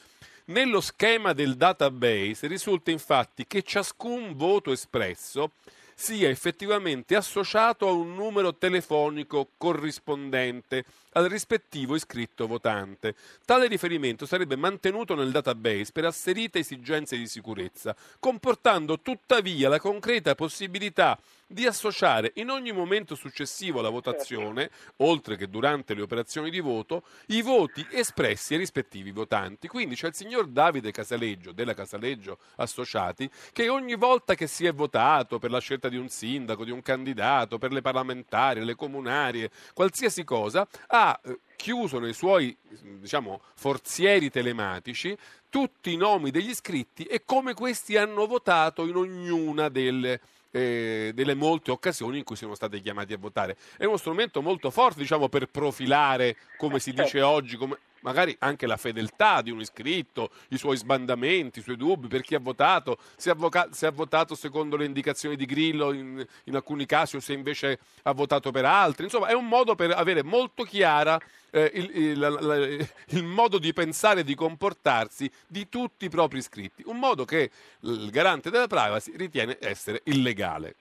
[0.47, 5.53] nello schema del database risulta infatti che ciascun voto espresso
[6.01, 13.15] sia effettivamente associato a un numero telefonico corrispondente al rispettivo iscritto votante.
[13.45, 20.35] Tale riferimento sarebbe mantenuto nel database per asserite esigenze di sicurezza, comportando tuttavia la concreta
[20.35, 21.19] possibilità
[21.51, 27.03] di associare in ogni momento successivo alla votazione, oltre che durante le operazioni di voto,
[27.27, 29.67] i voti espressi ai rispettivi votanti.
[29.67, 34.73] Quindi c'è il signor Davide Casaleggio della Casaleggio Associati che ogni volta che si è
[34.73, 39.51] votato per la scelta di un sindaco, di un candidato, per le parlamentari, le comunarie,
[39.75, 42.57] qualsiasi cosa, ha eh, chiuso nei suoi
[43.01, 45.17] diciamo, forzieri telematici
[45.49, 51.35] tutti i nomi degli iscritti e come questi hanno votato in ognuna delle eh, delle
[51.35, 53.57] molte occasioni in cui siamo stati chiamati a votare.
[53.77, 57.29] È uno strumento molto forte, diciamo, per profilare, come si dice certo.
[57.29, 62.09] oggi, come, magari anche la fedeltà di un iscritto, i suoi sbandamenti, i suoi dubbi,
[62.09, 65.93] per chi ha votato, se ha, voca- se ha votato secondo le indicazioni di Grillo
[65.93, 69.05] in, in, alcuni casi o se invece ha votato per altri.
[69.05, 71.19] Insomma, è un modo per avere molto chiara
[71.51, 76.09] eh, il, il, la, la, il, modo di pensare e di comportarsi di tutti i
[76.09, 80.75] propri iscritti, un modo che il garante della privacy ritiene essere illegale.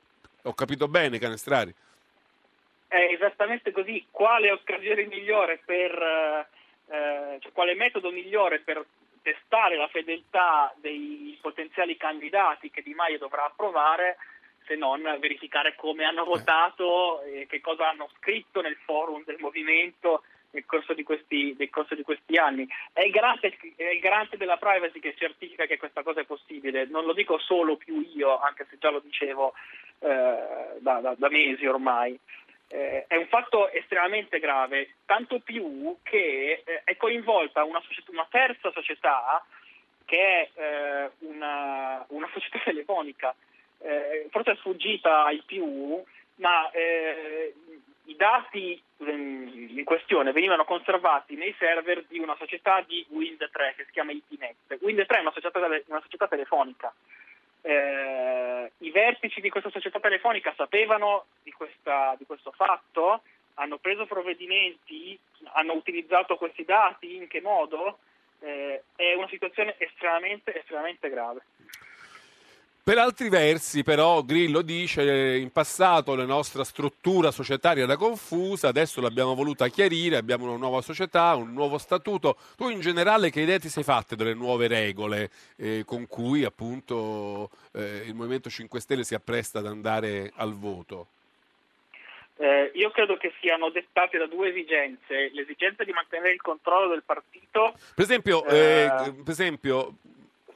[0.44, 1.74] Ho capito bene, Canestrari?
[2.88, 4.06] È esattamente così.
[4.10, 8.86] Quale occasione migliore per, eh, cioè, quale metodo migliore per
[9.22, 14.18] testare la fedeltà dei potenziali candidati che Di Maio dovrà approvare
[14.66, 20.24] se non verificare come hanno votato e che cosa hanno scritto nel forum del movimento
[20.52, 22.68] nel corso di questi, corso di questi anni.
[22.92, 26.86] È il, garante, è il, garante, della privacy che certifica che questa cosa è possibile,
[26.86, 29.54] non lo dico solo più io, anche se già lo dicevo
[30.00, 32.18] eh, da, da, da, mesi ormai.
[32.72, 38.28] Eh, è un fatto estremamente grave, tanto più che eh, è coinvolta una, società, una,
[38.30, 39.44] terza società
[40.06, 43.36] che è eh, una, una, società telefonica.
[43.82, 46.04] Eh, forse è sfuggita ai più,
[46.36, 47.54] ma eh,
[48.10, 53.74] i dati ehm, in questione venivano conservati nei server di una società di Wind 3
[53.78, 54.78] che si chiama ITNet.
[54.82, 56.94] Wind 3 è una società, una società telefonica.
[57.62, 63.22] Eh, I vertici di questa società telefonica sapevano di, questa, di questo fatto,
[63.56, 65.18] hanno preso provvedimenti,
[65.54, 68.00] hanno utilizzato questi dati, in che modo?
[68.40, 71.42] Eh, è una situazione estremamente, estremamente grave.
[72.82, 79.00] Per altri versi, però, Grillo dice in passato la nostra struttura societaria era confusa, adesso
[79.00, 82.38] l'abbiamo voluta chiarire, abbiamo una nuova società, un nuovo statuto.
[82.58, 87.52] Tu in generale che idee ti sei fatte delle nuove regole eh, con cui appunto
[87.74, 91.08] eh, il Movimento 5 Stelle si appresta ad andare al voto?
[92.38, 97.04] Eh, io credo che siano dettate da due esigenze, l'esigenza di mantenere il controllo del
[97.06, 97.74] partito.
[97.94, 99.96] Per esempio, eh, eh per esempio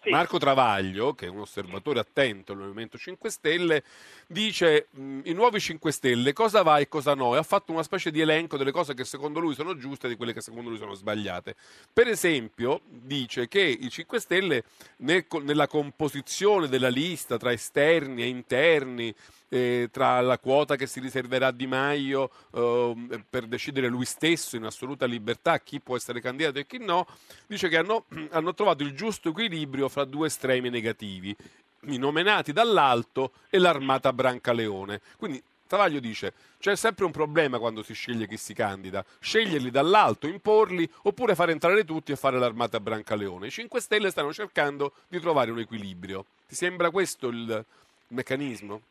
[0.04, 0.10] sì.
[0.10, 3.84] Marco Travaglio, che è un osservatore attento al Movimento 5 Stelle,
[4.28, 7.84] dice mh, i nuovi 5 Stelle cosa va e cosa no e ha fatto una
[7.84, 10.70] specie di elenco delle cose che secondo lui sono giuste e di quelle che secondo
[10.70, 11.56] lui sono sbagliate.
[11.92, 14.64] Per esempio dice che i 5 Stelle
[14.98, 19.14] nel, nella composizione della lista tra esterni e interni
[19.50, 24.64] eh, tra la quota che si riserverà Di Maio eh, per decidere lui stesso in
[24.64, 27.08] assoluta libertà chi può essere candidato e chi no,
[27.48, 31.36] dice che hanno, hanno trovato il giusto equilibrio fra due estremi negativi,
[31.88, 35.02] i nominati dall'alto e l'armata Brancaleone.
[35.18, 35.42] Quindi
[35.74, 40.88] Travaglio dice c'è sempre un problema quando si sceglie chi si candida, sceglierli dall'alto, imporli
[41.04, 43.48] oppure fare entrare tutti e fare l'armata Brancaleone.
[43.48, 46.26] I 5 Stelle stanno cercando di trovare un equilibrio.
[46.48, 47.66] Ti sembra questo il
[48.10, 48.82] meccanismo?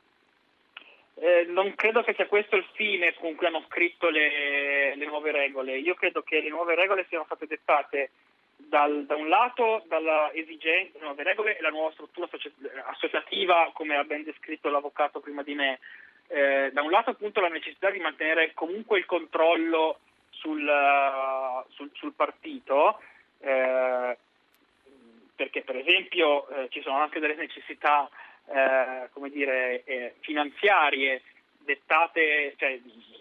[1.23, 5.31] Eh, non credo che sia questo il fine con cui hanno scritto le, le, nuove
[5.31, 5.79] regole.
[5.79, 8.11] Io credo che le nuove regole siano state dettate
[8.57, 12.29] dal, da un lato dalla esigenza delle nuove regole e la nuova struttura
[12.87, 15.79] associativa, come ha ben descritto l'avvocato prima di me.
[16.27, 21.89] Eh, da un lato appunto la necessità di mantenere comunque il controllo sul, uh, sul,
[21.93, 22.99] sul partito,
[23.39, 24.17] eh,
[25.37, 28.11] perché per esempio eh, ci sono anche delle necessità
[28.47, 31.23] eh, come dire, eh, finanziarie
[31.59, 32.79] dettate, cioè,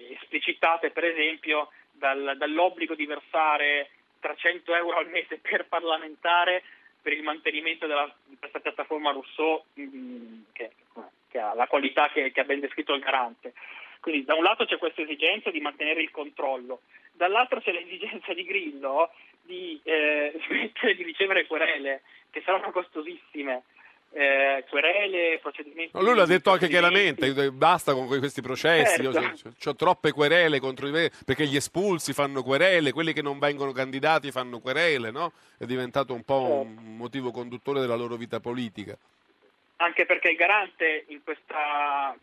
[0.10, 6.64] esplicitate per esempio dal, dall'obbligo di versare 300 euro al mese per parlamentare
[7.02, 10.72] per il mantenimento della, di questa piattaforma Rousseau mh, mm, che,
[11.30, 13.54] che, ha la qualità che, che ha ben descritto il garante.
[14.00, 16.82] Quindi da un lato c'è questa esigenza di mantenere il controllo,
[17.14, 19.12] dall'altro c'è l'esigenza di Grillo
[19.44, 23.64] di eh, smettere di ricevere querele, che saranno costosissime.
[24.14, 25.92] Eh, querele, procedimenti.
[25.94, 29.02] No, lui l'ha detto anche chiaramente: basta con questi processi.
[29.10, 29.70] Certo.
[29.70, 33.72] Ho troppe querele contro di me perché gli espulsi fanno querele, quelli che non vengono
[33.72, 35.12] candidati fanno querele.
[35.12, 35.32] No?
[35.58, 38.98] È diventato un po' un motivo conduttore della loro vita politica.
[39.78, 42.16] Anche perché il garante in questa.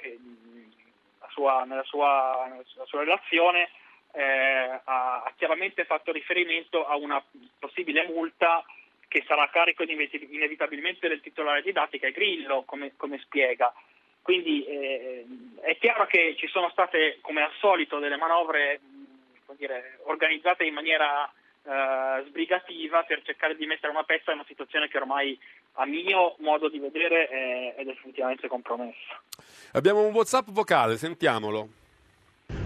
[1.30, 3.68] Sua, nella, sua, nella, sua, relazione
[4.12, 7.22] eh, ha, chiaramente fatto riferimento a una
[7.60, 8.64] possibile multa
[9.08, 13.72] che sarà a carico inevitabilmente del titolare di dati che è Grillo, come, come spiega.
[14.20, 15.24] Quindi eh,
[15.62, 18.80] è chiaro che ci sono state, come al solito, delle manovre
[19.56, 21.24] dire, organizzate in maniera
[21.62, 25.38] eh, sbrigativa per cercare di mettere una pezza in una situazione che ormai,
[25.74, 29.22] a mio modo di vedere, è, è definitivamente compromessa.
[29.72, 31.68] Abbiamo un WhatsApp vocale, sentiamolo.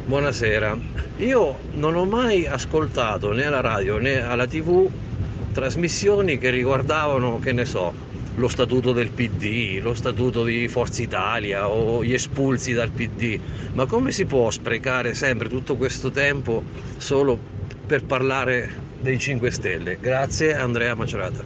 [0.05, 0.76] Buonasera,
[1.18, 5.12] io non ho mai ascoltato né alla radio né alla tv
[5.52, 7.92] trasmissioni che riguardavano, che ne so,
[8.36, 13.38] lo statuto del PD, lo statuto di Forza Italia o gli espulsi dal PD,
[13.74, 16.62] ma come si può sprecare sempre tutto questo tempo
[16.96, 17.38] solo
[17.86, 19.98] per parlare dei 5 Stelle?
[20.00, 21.44] Grazie Andrea Macerata.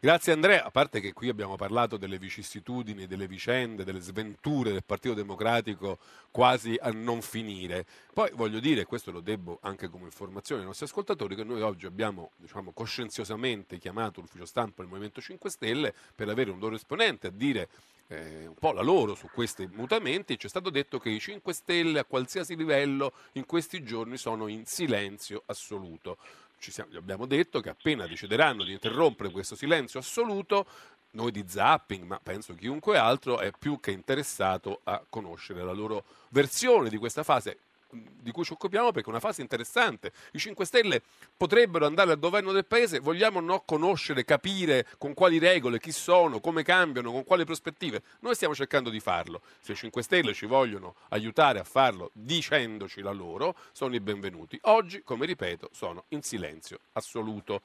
[0.00, 4.84] Grazie Andrea, a parte che qui abbiamo parlato delle vicissitudini, delle vicende, delle sventure del
[4.84, 5.98] Partito Democratico
[6.30, 7.84] quasi a non finire.
[8.14, 11.86] Poi voglio dire, questo lo debbo anche come informazione ai nostri ascoltatori, che noi oggi
[11.86, 17.26] abbiamo diciamo, coscienziosamente chiamato l'ufficio stampa del Movimento 5 Stelle per avere un loro esponente
[17.26, 17.68] a dire
[18.06, 20.38] eh, un po' la loro su questi mutamenti.
[20.38, 24.46] Ci è stato detto che i 5 Stelle a qualsiasi livello in questi giorni sono
[24.46, 26.18] in silenzio assoluto
[26.58, 30.66] siamo, abbiamo detto che appena decideranno di interrompere questo silenzio assoluto,
[31.12, 36.04] noi di Zapping, ma penso chiunque altro, è più che interessato a conoscere la loro
[36.30, 37.58] versione di questa fase
[37.90, 40.12] di cui ci occupiamo perché è una fase interessante.
[40.32, 41.02] I 5 Stelle
[41.36, 46.40] potrebbero andare al governo del paese, vogliamo no conoscere, capire con quali regole, chi sono,
[46.40, 48.02] come cambiano, con quali prospettive.
[48.20, 49.40] Noi stiamo cercando di farlo.
[49.60, 54.58] Se i 5 Stelle ci vogliono aiutare a farlo dicendoci la loro, sono i benvenuti.
[54.62, 57.62] Oggi, come ripeto, sono in silenzio assoluto.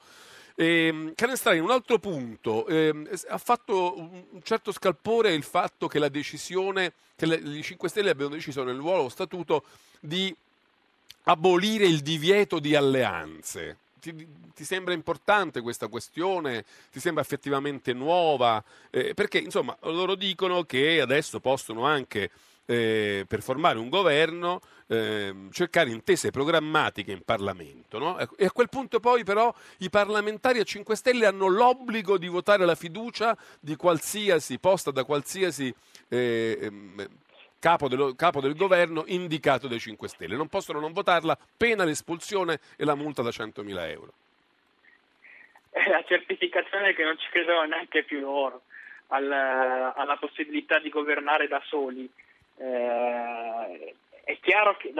[0.56, 6.08] Eh, Canestrai, un altro punto, eh, ha fatto un certo scalpore il fatto che la
[6.08, 9.64] decisione, che i 5 Stelle abbiano deciso nel nuovo statuto
[9.98, 10.34] di
[11.24, 13.78] abolire il divieto di alleanze.
[14.00, 14.14] Ti,
[14.54, 16.64] ti, sembra importante questa questione?
[16.92, 18.62] Ti sembra effettivamente nuova?
[18.90, 22.30] Eh, perché insomma loro dicono che adesso possono anche
[22.66, 27.98] eh, per formare un governo eh, cercare intese programmatiche in Parlamento.
[27.98, 28.18] No?
[28.18, 32.64] E a quel punto poi però i parlamentari a 5 Stelle hanno l'obbligo di votare
[32.64, 35.74] la fiducia di qualsiasi posta da qualsiasi
[36.08, 37.08] eh, ehm,
[37.58, 40.36] capo, dello, capo del governo indicato dai 5 Stelle.
[40.36, 44.12] Non possono non votarla, pena l'espulsione e la multa da 100.000 euro.
[45.70, 48.62] È la certificazione che non ci credono neanche più loro
[49.08, 52.08] alla, alla possibilità di governare da soli
[52.56, 54.92] eh, è chiaro che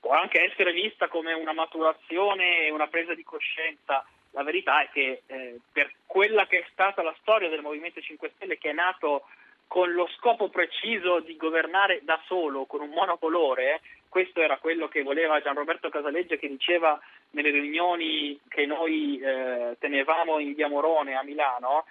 [0.00, 4.04] può anche essere vista come una maturazione e una presa di coscienza.
[4.30, 8.32] La verità è che eh, per quella che è stata la storia del Movimento 5
[8.34, 9.24] Stelle, che è nato
[9.66, 15.02] con lo scopo preciso di governare da solo, con un monocolore, questo era quello che
[15.02, 16.98] voleva Gianroberto Casalegge che diceva
[17.30, 21.84] nelle riunioni che noi eh, tenevamo in Via Morone a Milano,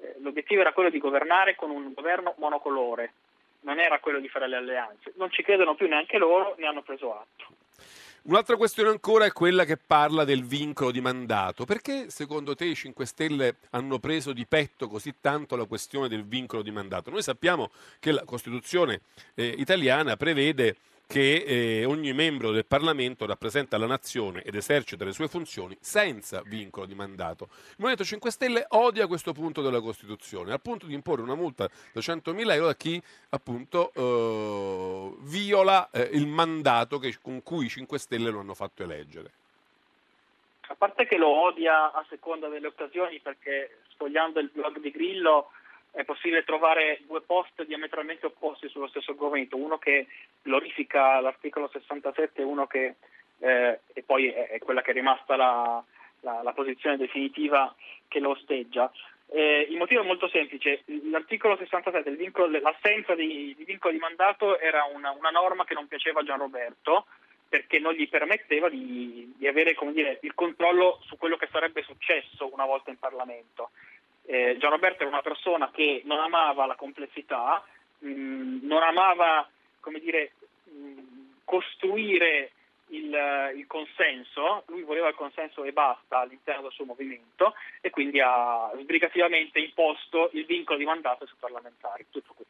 [0.00, 3.12] eh, l'obiettivo era quello di governare con un governo monocolore
[3.62, 5.12] non era quello di fare le alleanze.
[5.16, 7.46] Non ci credono più neanche loro, ne hanno preso atto.
[8.24, 11.64] Un'altra questione ancora è quella che parla del vincolo di mandato.
[11.64, 16.24] Perché secondo te i 5 Stelle hanno preso di petto così tanto la questione del
[16.24, 17.10] vincolo di mandato?
[17.10, 19.00] Noi sappiamo che la Costituzione
[19.34, 20.76] eh, italiana prevede
[21.12, 26.40] che eh, ogni membro del Parlamento rappresenta la nazione ed esercita le sue funzioni senza
[26.46, 27.48] vincolo di mandato.
[27.50, 31.68] Il Movimento 5 Stelle odia questo punto della Costituzione, al punto di imporre una multa
[31.92, 37.68] da 100.000 euro a chi appunto eh, viola eh, il mandato che, con cui i
[37.68, 39.30] 5 Stelle lo hanno fatto eleggere.
[40.68, 45.50] A parte che lo odia a seconda delle occasioni, perché sfogliando il blog di Grillo
[45.92, 50.06] è possibile trovare due post diametralmente opposti sullo stesso argomento, uno che
[50.42, 52.96] glorifica l'articolo 67 e uno che
[53.42, 55.82] eh, e poi è, è, quella che è rimasta la,
[56.20, 57.74] la, la posizione definitiva
[58.08, 58.90] che lo osteggia.
[59.26, 64.58] Eh, il motivo è molto semplice, l'articolo 67, vincolo, l'assenza di, di, vincolo di mandato
[64.58, 67.06] era una, una, norma che non piaceva a Gianroberto
[67.48, 72.50] perché non gli permetteva di, di avere dire, il controllo su quello che sarebbe successo
[72.52, 73.70] una volta in Parlamento.
[74.24, 77.62] Eh, Gian Roberto era una persona che non amava la complessità
[78.02, 79.48] mh, non amava
[79.80, 80.32] come dire,
[80.64, 81.00] mh,
[81.44, 82.52] costruire
[82.88, 83.16] il,
[83.56, 88.70] il, consenso, lui voleva il consenso e basta all'interno del suo movimento e quindi ha
[88.78, 92.06] sbrigativamente imposto il vincolo di mandato sui parlamentari.
[92.10, 92.44] Tutto qui.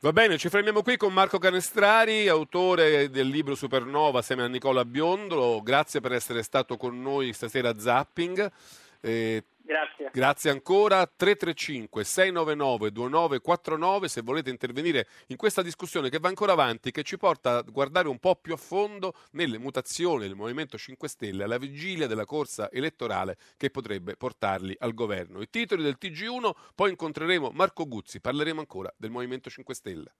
[0.00, 4.84] Va bene, ci fermiamo qui con Marco Canestrari, autore del libro Supernova assieme a Nicola
[4.84, 5.60] Biondolo.
[5.60, 8.52] Grazie per essere stato con noi stasera a Zapping.
[9.00, 10.08] Eh, Grazie.
[10.10, 11.06] Grazie ancora.
[11.06, 17.18] 335 699 2949 se volete intervenire in questa discussione che va ancora avanti, che ci
[17.18, 21.58] porta a guardare un po' più a fondo nelle mutazioni del Movimento 5 Stelle alla
[21.58, 25.42] vigilia della corsa elettorale che potrebbe portarli al governo.
[25.42, 30.12] I titoli del TG1, poi incontreremo Marco Guzzi, parleremo ancora del Movimento 5 Stelle.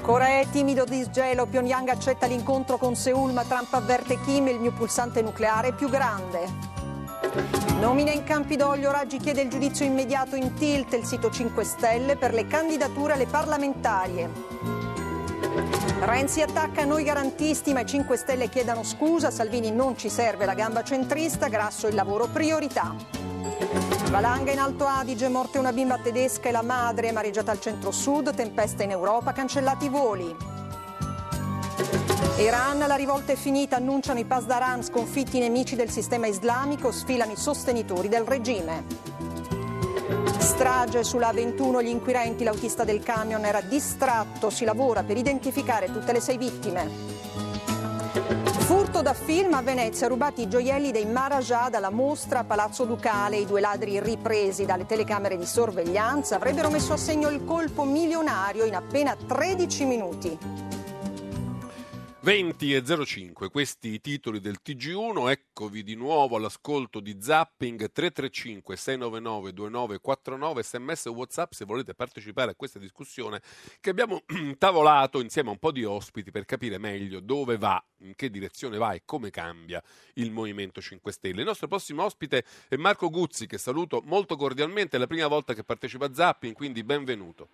[0.00, 4.72] Corea è timido disgelo, Pyongyang accetta l'incontro con Seoul, ma Trump avverte Kim, il mio
[4.72, 6.77] pulsante nucleare è più grande.
[7.80, 12.34] Nomina in Campidoglio, Raggi chiede il giudizio immediato in tilt, il sito 5 Stelle per
[12.34, 14.28] le candidature alle parlamentarie.
[16.00, 20.54] Renzi attacca noi garantisti, ma i 5 Stelle chiedano scusa, Salvini non ci serve la
[20.54, 22.94] gamba centrista, Grasso il lavoro priorità.
[24.10, 28.82] Valanga in Alto Adige, morte una bimba tedesca e la madre, mareggiata al centro-sud, tempesta
[28.82, 30.57] in Europa, cancellati i voli.
[32.36, 37.32] Iran, la rivolta è finita, annunciano i Pasdaran, sconfitti i nemici del sistema islamico, sfilano
[37.32, 38.84] i sostenitori del regime.
[40.38, 46.12] Strage sulla 21, gli inquirenti, l'autista del camion era distratto, si lavora per identificare tutte
[46.12, 46.88] le sei vittime.
[48.68, 53.38] Furto da film a Venezia, rubati i gioielli dei Maharaja dalla mostra a Palazzo Ducale.
[53.38, 58.64] I due ladri ripresi dalle telecamere di sorveglianza avrebbero messo a segno il colpo milionario
[58.64, 60.38] in appena 13 minuti.
[62.28, 68.76] 20 e 05, questi i titoli del TG1, eccovi di nuovo all'ascolto di Zapping 335
[68.76, 73.40] 699 2949 sms o whatsapp se volete partecipare a questa discussione
[73.80, 74.24] che abbiamo
[74.58, 78.76] tavolato insieme a un po' di ospiti per capire meglio dove va, in che direzione
[78.76, 79.82] va e come cambia
[80.16, 81.40] il Movimento 5 Stelle.
[81.40, 85.54] Il nostro prossimo ospite è Marco Guzzi che saluto molto cordialmente, è la prima volta
[85.54, 87.48] che partecipa a Zapping, quindi benvenuto.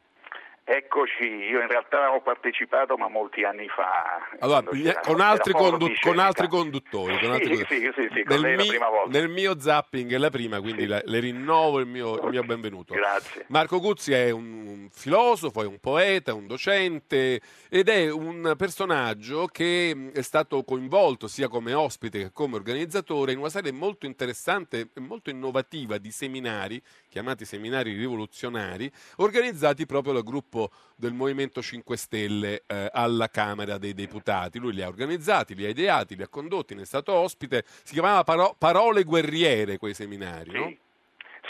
[0.67, 4.27] Eccoci, io in realtà ho partecipato ma molti anni fa.
[4.39, 4.63] Allora,
[5.03, 7.19] con, altri condu- con, altri conduttori.
[7.19, 10.63] Con altri sì, sì, sì, sì, con nel, mi- nel, mio zapping è la prima,
[10.63, 12.95] quindi la, le rinnovo il mio, il mio, benvenuto.
[12.95, 13.45] Grazie.
[13.49, 20.11] Marco Guzzi è un filosofo, è un poeta, un docente ed è un personaggio che
[20.15, 25.01] è stato coinvolto sia come ospite che come organizzatore in una serie molto interessante e
[25.01, 26.83] molto innovativa di seminari,
[27.15, 33.95] chiamati seminari rivoluzionari, organizzati proprio dal gruppo del Movimento 5 Stelle eh, alla Camera dei
[33.95, 34.59] Deputati.
[34.59, 37.65] Lui li ha organizzati, li ha ideati, li ha condotti, ne è stato ospite.
[37.85, 40.57] Si chiamava Paro- Parole Guerriere quei seminari, sì.
[40.57, 40.75] no?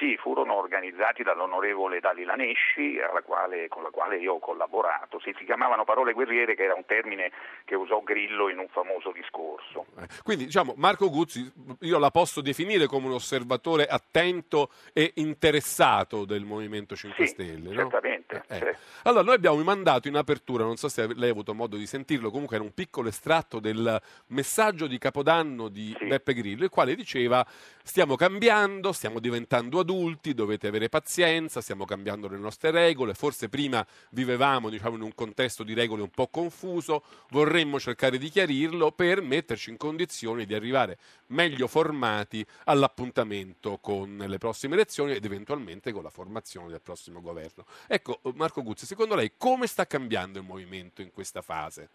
[0.05, 5.18] Sì, furono organizzati dall'onorevole Dalila Nesci, quale, con la quale io ho collaborato.
[5.18, 7.32] Si, si, chiamavano parole guerriere, che era un termine
[7.64, 9.86] che usò Grillo in un famoso discorso.
[9.98, 11.50] Eh, quindi, diciamo, Marco Guzzi,
[11.80, 17.70] io la posso definire come un osservatore attento e interessato del Movimento 5 sì, Stelle,
[17.70, 17.74] no?
[17.74, 18.44] Certamente.
[18.48, 18.76] Eh, eh.
[19.05, 22.30] Allora, noi abbiamo mandato in apertura, non so se lei ha avuto modo di sentirlo,
[22.30, 26.07] comunque era un piccolo estratto del messaggio di Capodanno di sì.
[26.07, 27.46] Beppe Grillo, il quale diceva
[27.82, 29.92] stiamo cambiando, stiamo diventando adulti,
[30.34, 35.62] dovete avere pazienza, stiamo cambiando le nostre regole, forse prima vivevamo diciamo, in un contesto
[35.62, 40.99] di regole un po' confuso, vorremmo cercare di chiarirlo per metterci in condizioni di arrivare
[41.28, 47.64] meglio formati all'appuntamento con le prossime elezioni ed eventualmente con la formazione del prossimo governo.
[47.86, 51.88] Ecco, Marco Guzzi, secondo lei come sta cambiando il movimento in questa fase?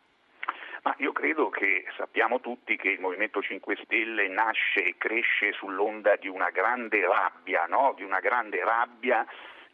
[0.84, 6.16] Ma io credo che sappiamo tutti che il Movimento 5 Stelle nasce e cresce sull'onda
[6.16, 7.94] di una grande rabbia, no?
[7.96, 9.26] di una grande rabbia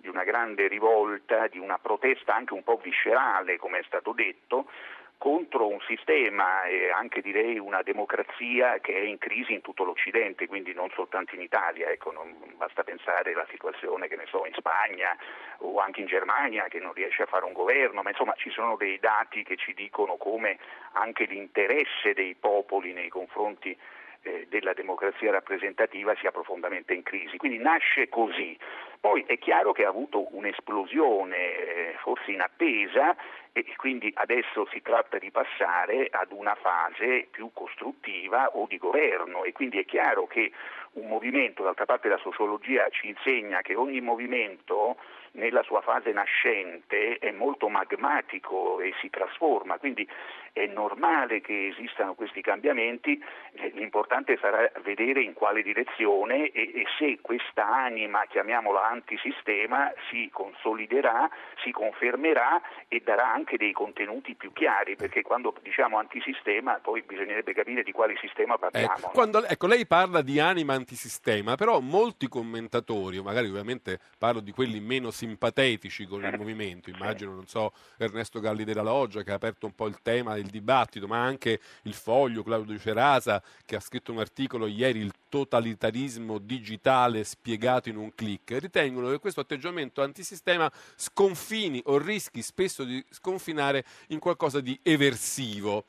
[0.05, 4.69] di una grande rivolta, di una protesta anche un po' viscerale, come è stato detto,
[5.17, 10.47] contro un sistema e anche direi una democrazia che è in crisi in tutto l'Occidente,
[10.47, 12.13] quindi non soltanto in Italia, ecco,
[12.55, 15.15] basta pensare alla situazione che ne so in Spagna
[15.59, 18.75] o anche in Germania che non riesce a fare un governo, ma insomma ci sono
[18.75, 20.57] dei dati che ci dicono come
[20.93, 23.77] anche l'interesse dei popoli nei confronti
[24.25, 27.37] eh, della democrazia rappresentativa sia profondamente in crisi.
[27.37, 28.57] Quindi nasce così.
[28.99, 33.15] Poi è chiaro che ha avuto un'esplosione eh, forse inattesa
[33.53, 39.43] e quindi adesso si tratta di passare ad una fase più costruttiva o di governo
[39.43, 40.51] e quindi è chiaro che
[40.93, 44.97] un movimento, d'altra parte la sociologia ci insegna che ogni movimento
[45.35, 50.07] nella sua fase nascente è molto magmatico e si trasforma, quindi
[50.55, 53.21] è normale che esistano questi cambiamenti,
[53.55, 60.29] eh, l'importante sarà vedere in quale direzione e, e se questa anima, chiamiamola antisistema, si
[60.31, 61.29] consoliderà,
[61.61, 67.53] si confermerà e darà anche dei contenuti più chiari, perché quando diciamo antisistema poi bisognerebbe
[67.53, 68.93] capire di quale sistema parliamo.
[68.95, 74.51] Ecco, quando, ecco, lei parla di anima antisistema, però molti commentatori, magari ovviamente parlo di
[74.51, 79.35] quelli meno simpatetici con il movimento, immagino, non so, Ernesto Galli della Loggia che ha
[79.35, 83.79] aperto un po' il tema del dibattito, ma anche il Foglio, Claudio Cerasa che ha
[83.79, 90.01] scritto un articolo ieri, il totalitarismo digitale spiegato in un clic, ritengono che questo atteggiamento
[90.01, 95.85] antisistema sconfini o rischi spesso di sconfinare in qualcosa di eversivo.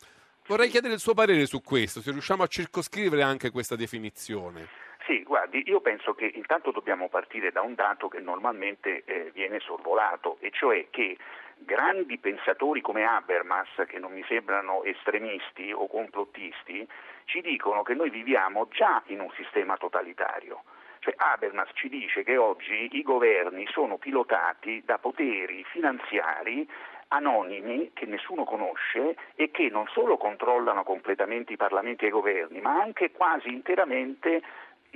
[0.47, 4.86] Vorrei chiedere il suo parere su questo, se riusciamo a circoscrivere anche questa definizione.
[5.07, 9.61] Sì, guardi, io penso che intanto dobbiamo partire da un dato che normalmente eh, viene
[9.61, 11.17] sorvolato, e cioè che
[11.59, 16.85] grandi pensatori come Habermas, che non mi sembrano estremisti o complottisti,
[17.27, 20.65] ci dicono che noi viviamo già in un sistema totalitario.
[20.99, 26.69] Cioè Habermas ci dice che oggi i governi sono pilotati da poteri finanziari
[27.09, 32.61] anonimi che nessuno conosce e che non solo controllano completamente i parlamenti e i governi,
[32.61, 34.43] ma anche quasi interamente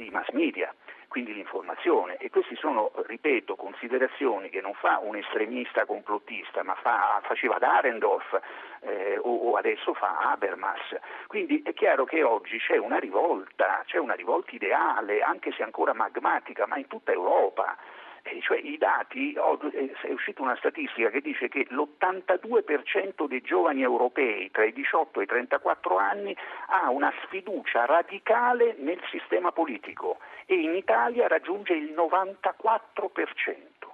[0.05, 0.74] i mass media
[1.11, 2.16] quindi l'informazione.
[2.18, 8.40] E queste sono, ripeto, considerazioni che non fa un estremista complottista, ma fa, faceva Darendorf
[8.82, 10.96] eh, o, o, adesso fa Habermas.
[11.26, 15.92] Quindi è chiaro che oggi c'è una rivolta, c'è una rivolta ideale, anche se ancora
[15.92, 17.76] magmatica, ma in tutta Europa.
[18.23, 23.83] Eh, cioè i dati, eh, è uscita una statistica che dice che l'82% dei giovani
[23.83, 26.37] europei tra i 18 e i 34 anni
[26.68, 33.89] ha una sfiducia radicale nel sistema politico e in Italia raggiunge il 94%.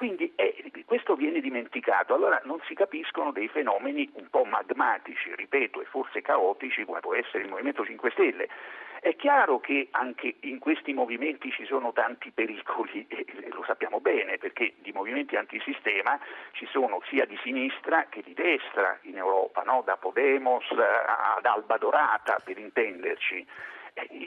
[0.00, 5.82] Quindi eh, questo viene dimenticato, allora non si capiscono dei fenomeni un po' magmatici, ripeto,
[5.82, 8.48] e forse caotici come può essere il Movimento 5 Stelle.
[8.98, 14.38] È chiaro che anche in questi movimenti ci sono tanti pericoli, e lo sappiamo bene,
[14.38, 16.18] perché di movimenti antisistema
[16.52, 19.82] ci sono sia di sinistra che di destra in Europa, no?
[19.84, 23.46] da Podemos ad Alba Dorata per intenderci.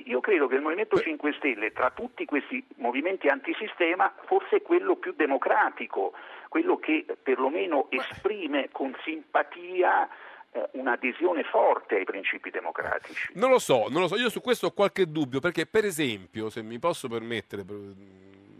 [0.05, 4.95] Io credo che il Movimento 5 Stelle, tra tutti questi movimenti antisistema, forse è quello
[4.95, 6.13] più democratico,
[6.49, 10.07] quello che perlomeno esprime con simpatia
[10.51, 13.31] eh, un'adesione forte ai principi democratici.
[13.33, 16.49] Non lo so, non lo so, io su questo ho qualche dubbio, perché per esempio,
[16.49, 17.63] se mi posso permettere,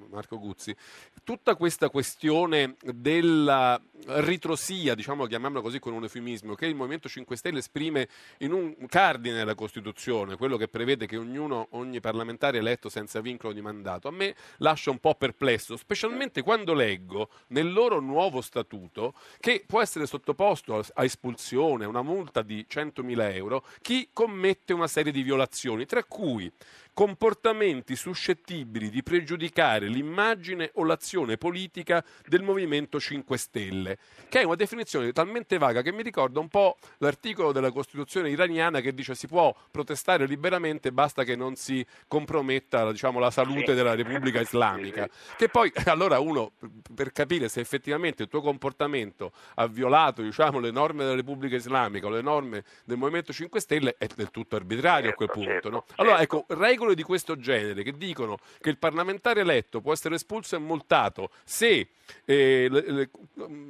[0.09, 0.75] Marco Guzzi,
[1.23, 7.35] tutta questa questione della ritrosia, diciamo chiamiamola così con un eufemismo, che il Movimento 5
[7.35, 8.07] Stelle esprime
[8.39, 13.21] in un cardine della Costituzione, quello che prevede che ognuno, ogni parlamentare è eletto senza
[13.21, 18.41] vincolo di mandato, a me lascia un po' perplesso, specialmente quando leggo nel loro nuovo
[18.41, 24.73] statuto che può essere sottoposto a espulsione, a una multa di 100.000 euro, chi commette
[24.73, 26.51] una serie di violazioni, tra cui
[26.93, 33.97] comportamenti suscettibili di pregiudicare l'immagine o l'azione politica del Movimento 5 Stelle,
[34.29, 38.79] che è una definizione talmente vaga che mi ricorda un po' l'articolo della Costituzione iraniana
[38.79, 43.95] che dice si può protestare liberamente, basta che non si comprometta diciamo, la salute della
[43.95, 45.09] Repubblica Islamica.
[45.35, 46.51] Che poi allora uno
[46.93, 52.05] per capire se effettivamente il tuo comportamento ha violato diciamo, le norme della Repubblica Islamica
[52.05, 55.49] o le norme del Movimento 5 Stelle è del tutto arbitrario a quel punto.
[55.49, 55.85] certo, no?
[55.95, 56.45] Allora certo.
[56.45, 60.59] ecco, regole di questo genere che dicono che il parlamentare eletto può essere espulso e
[60.59, 61.87] multato se
[62.25, 63.09] eh, le- le-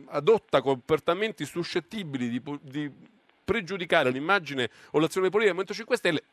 [0.08, 2.92] adotta comportamenti suscettibili di, di
[3.46, 6.24] pregiudicare l'immagine o l'azione politica del Movimento 5 Stelle,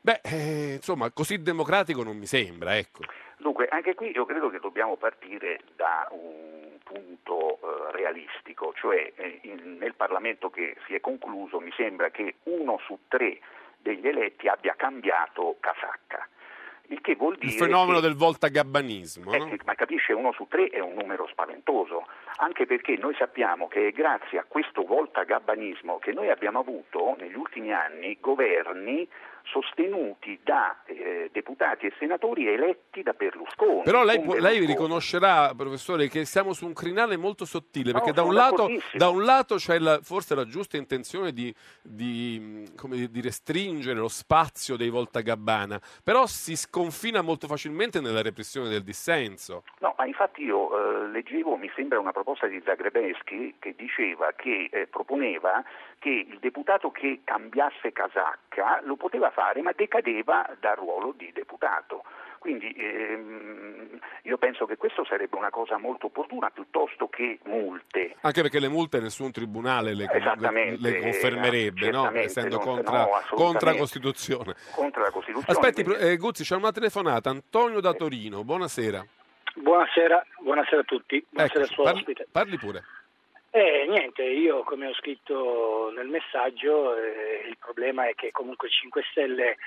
[0.00, 3.00] beh, eh, insomma, così democratico non mi sembra, ecco.
[3.38, 9.40] Dunque, anche qui io credo che dobbiamo partire da un punto eh, realistico, cioè eh,
[9.42, 13.40] in- nel Parlamento che si è concluso mi sembra che uno su tre
[13.82, 16.26] degli eletti abbia cambiato casacca.
[16.88, 19.54] Il che vuol dire Il fenomeno che- del voltagabbanismo, eh no?
[19.64, 22.06] ma capisce, uno su tre è un numero spaventoso,
[22.36, 27.34] anche perché noi sappiamo che è grazie a questo voltagabbanismo che noi abbiamo avuto negli
[27.34, 29.08] ultimi anni governi
[29.44, 33.82] sostenuti da eh, deputati e senatori eletti da Berlusconi.
[33.82, 34.66] Però lei, con può- lei Berlusconi.
[34.66, 39.08] riconoscerà, professore, che siamo su un crinale molto sottile, No, perché da, un lato, da
[39.08, 44.76] un lato c'è la- forse la giusta intenzione di, di, dire, di restringere lo spazio
[44.76, 49.64] dei Voltagabbana, però si sconfina molto facilmente nella repressione del dissenso.
[49.80, 54.68] No, ma infatti io eh, leggevo, mi sembra una proposta di Zagrebeschi che diceva che
[54.70, 55.62] eh, proponeva
[56.02, 62.02] che il deputato che cambiasse casacca lo poteva fare ma decadeva dal ruolo di deputato.
[62.40, 68.16] Quindi ehm, io penso che questo sarebbe una cosa molto opportuna piuttosto che multe.
[68.22, 72.10] Anche perché le multe nessun tribunale le, le, le confermerebbe, no?
[72.10, 74.56] essendo contra, no, contra Costituzione.
[74.74, 75.56] Contra la Costituzione.
[75.56, 77.30] Aspetti, eh, Guzzi, c'è una telefonata.
[77.30, 79.06] Antonio da Torino, buonasera.
[79.54, 82.26] Buonasera, buonasera a tutti, buonasera Ecco, al suo parli, ospite.
[82.32, 82.82] parli pure.
[83.54, 88.70] Eh, niente, io come ho scritto nel messaggio, eh, il problema è che comunque i
[88.70, 89.58] 5 Stelle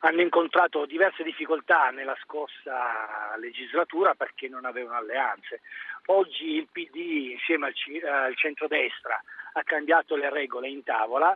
[0.00, 5.62] hanno incontrato diverse difficoltà nella scorsa legislatura perché non avevano alleanze.
[6.06, 9.18] Oggi il PD insieme al, ci- al centrodestra
[9.54, 11.34] ha cambiato le regole in tavola,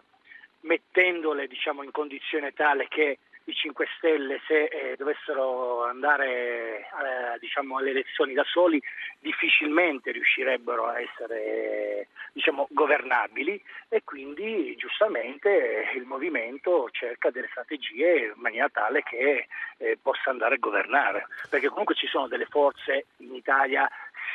[0.61, 7.79] mettendole diciamo, in condizione tale che i 5 Stelle se eh, dovessero andare eh, diciamo,
[7.79, 8.83] alle elezioni da soli
[9.21, 18.33] difficilmente riuscirebbero a essere diciamo, governabili e quindi giustamente eh, il movimento cerca delle strategie
[18.35, 19.47] in maniera tale che
[19.79, 23.89] eh, possa andare a governare perché comunque ci sono delle forze in Italia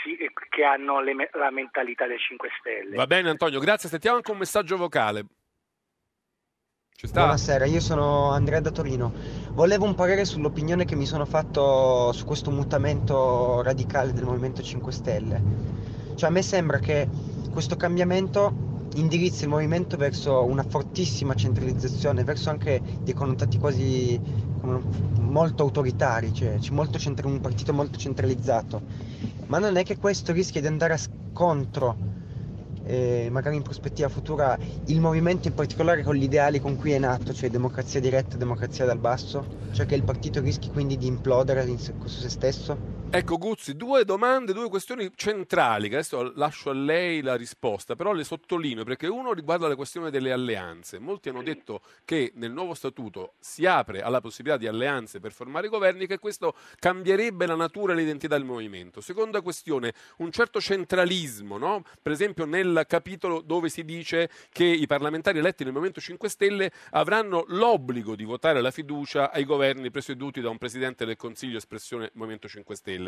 [0.04, 0.18] sì,
[0.50, 2.96] che hanno le la mentalità dei 5 Stelle.
[2.96, 3.90] Va bene Antonio, grazie.
[3.90, 5.26] Sentiamo anche un messaggio vocale.
[7.10, 9.12] Buonasera, io sono Andrea da Torino.
[9.54, 14.92] Volevo un parere sull'opinione che mi sono fatto su questo mutamento radicale del Movimento 5
[14.92, 15.42] Stelle.
[16.14, 17.10] Cioè a me sembra che
[17.52, 24.22] questo cambiamento indirizzi il movimento verso una fortissima centralizzazione, verso anche dei connotati quasi
[25.22, 28.80] molto autoritari, cioè molto centra- un partito molto centralizzato.
[29.48, 32.11] Ma non è che questo rischia di andare a scontro
[32.84, 37.00] eh, magari in prospettiva futura il movimento in particolare con gli ideali con cui è
[37.00, 41.66] nato, cioè democrazia diretta, democrazia dal basso, cioè che il partito rischi quindi di implodere
[41.68, 42.82] in su se stesso?
[43.14, 48.14] Ecco Guzzi, due domande, due questioni centrali, che adesso lascio a lei la risposta, però
[48.14, 50.98] le sottolineo perché uno riguarda la questione delle alleanze.
[50.98, 55.68] Molti hanno detto che nel nuovo statuto si apre alla possibilità di alleanze per formare
[55.68, 59.02] governi, che questo cambierebbe la natura e l'identità del movimento.
[59.02, 61.84] Seconda questione, un certo centralismo, no?
[62.02, 66.72] per esempio nel capitolo dove si dice che i parlamentari eletti nel Movimento 5 Stelle
[66.92, 72.10] avranno l'obbligo di votare la fiducia ai governi presieduti da un Presidente del Consiglio espressione
[72.14, 73.01] Movimento 5 Stelle.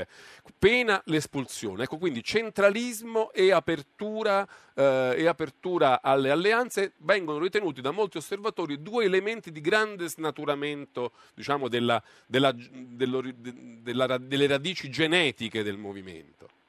[0.57, 1.83] Pena l'espulsione.
[1.83, 8.81] Ecco, quindi centralismo e apertura, eh, e apertura alle alleanze vengono ritenuti da molti osservatori
[8.81, 16.61] due elementi di grande snaturamento diciamo, della- della- dello- della- delle radici genetiche del movimento.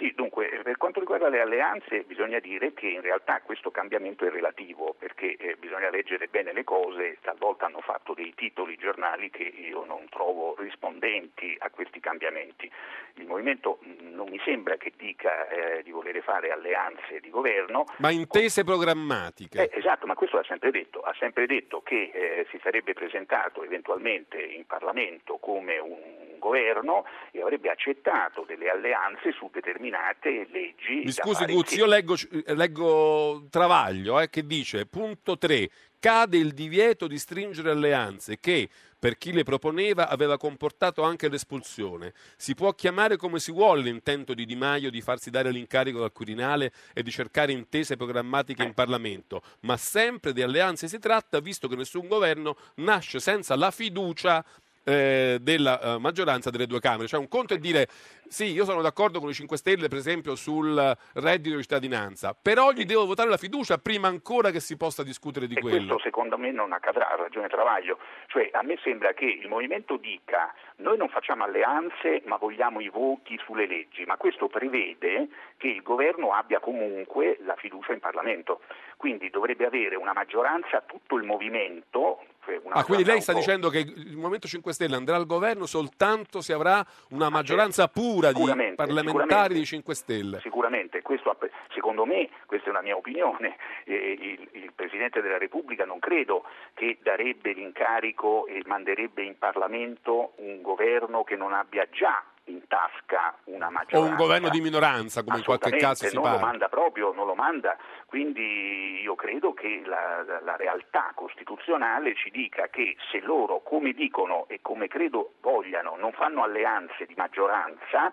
[0.00, 4.30] Sì, dunque, per quanto riguarda le alleanze bisogna dire che in realtà questo cambiamento è
[4.30, 9.42] relativo perché eh, bisogna leggere bene le cose, talvolta hanno fatto dei titoli giornali che
[9.42, 12.72] io non trovo rispondenti a questi cambiamenti.
[13.16, 17.84] Il movimento mh, non mi sembra che dica eh, di volere fare alleanze di governo,
[17.98, 19.68] Ma intese programmatiche.
[19.68, 23.62] eh, esatto, ma questo l'ha sempre detto, ha sempre detto che eh, si sarebbe presentato
[23.62, 29.50] eventualmente in Parlamento come un governo e avrebbe accettato delle alleanze su
[29.90, 31.02] determinate leggi.
[31.04, 35.68] Mi scusi Guzzi, io leggo, eh, leggo Travaglio eh, che dice, punto 3,
[35.98, 38.68] cade il divieto di stringere alleanze che,
[38.98, 42.12] per chi le proponeva, aveva comportato anche l'espulsione.
[42.36, 46.12] Si può chiamare come si vuole l'intento di Di Maio di farsi dare l'incarico dal
[46.12, 51.68] Quirinale e di cercare intese programmatiche in Parlamento, ma sempre di alleanze si tratta, visto
[51.68, 54.44] che nessun governo nasce senza la fiducia
[54.84, 57.06] eh, della eh, maggioranza delle due Camere.
[57.06, 57.88] Cioè un conto è dire
[58.30, 62.70] sì, io sono d'accordo con i 5 Stelle per esempio sul reddito di cittadinanza, però
[62.70, 65.76] gli devo votare la fiducia prima ancora che si possa discutere di E quello.
[65.76, 67.98] questo secondo me non accadrà, ha ragione Travaglio.
[68.28, 72.88] Cioè a me sembra che il movimento dica noi non facciamo alleanze ma vogliamo i
[72.88, 78.60] voti sulle leggi, ma questo prevede che il governo abbia comunque la fiducia in Parlamento.
[78.96, 82.24] Quindi dovrebbe avere una maggioranza tutto il movimento.
[82.70, 86.52] Ah, quindi lei sta dicendo che il Movimento 5 Stelle andrà al governo soltanto se
[86.52, 90.40] avrà una maggioranza pura di Sicuramente, parlamentari dei 5 Stelle.
[90.40, 91.36] Sicuramente, questo,
[91.72, 96.44] secondo me, questa è una mia opinione, eh, il, il Presidente della Repubblica non credo
[96.74, 103.36] che darebbe l'incarico e manderebbe in Parlamento un governo che non abbia già in tasca
[103.44, 104.10] una O maggioranza.
[104.10, 106.46] un governo di minoranza, come in qualche caso si non lo parla.
[106.46, 107.76] manda proprio, non lo manda.
[108.06, 114.46] Quindi io credo che la, la- realtà costituzionale ci dica che se loro, come dicono
[114.48, 118.12] e come credo vogliano, non fanno alleanze di maggioranza,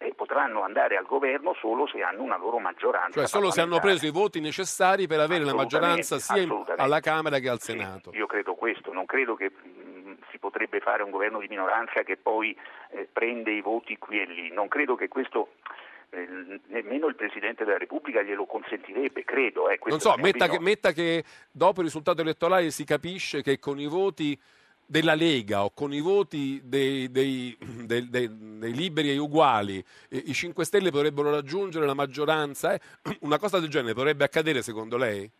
[0.00, 3.18] eh, potranno andare al governo solo se hanno una loro maggioranza.
[3.18, 7.38] Cioè solo se hanno preso i voti necessari per avere la maggioranza sia alla Camera
[7.38, 8.10] che al Senato.
[8.14, 9.97] Io credo questo, non credo che mh,
[10.30, 12.56] si potrebbe fare un governo di minoranza che poi
[12.90, 14.52] eh, prende i voti qui e lì.
[14.52, 15.52] Non credo che questo
[16.10, 19.68] eh, nemmeno il Presidente della Repubblica glielo consentirebbe, credo.
[19.68, 23.78] eh, Non so, metta che, metta che dopo il risultato elettorale si capisce che con
[23.78, 24.38] i voti
[24.90, 30.32] della Lega o con i voti dei, dei, dei, dei liberi e uguali eh, i
[30.32, 32.72] 5 Stelle potrebbero raggiungere la maggioranza?
[32.72, 32.80] Eh?
[33.20, 35.30] Una cosa del genere potrebbe accadere secondo lei?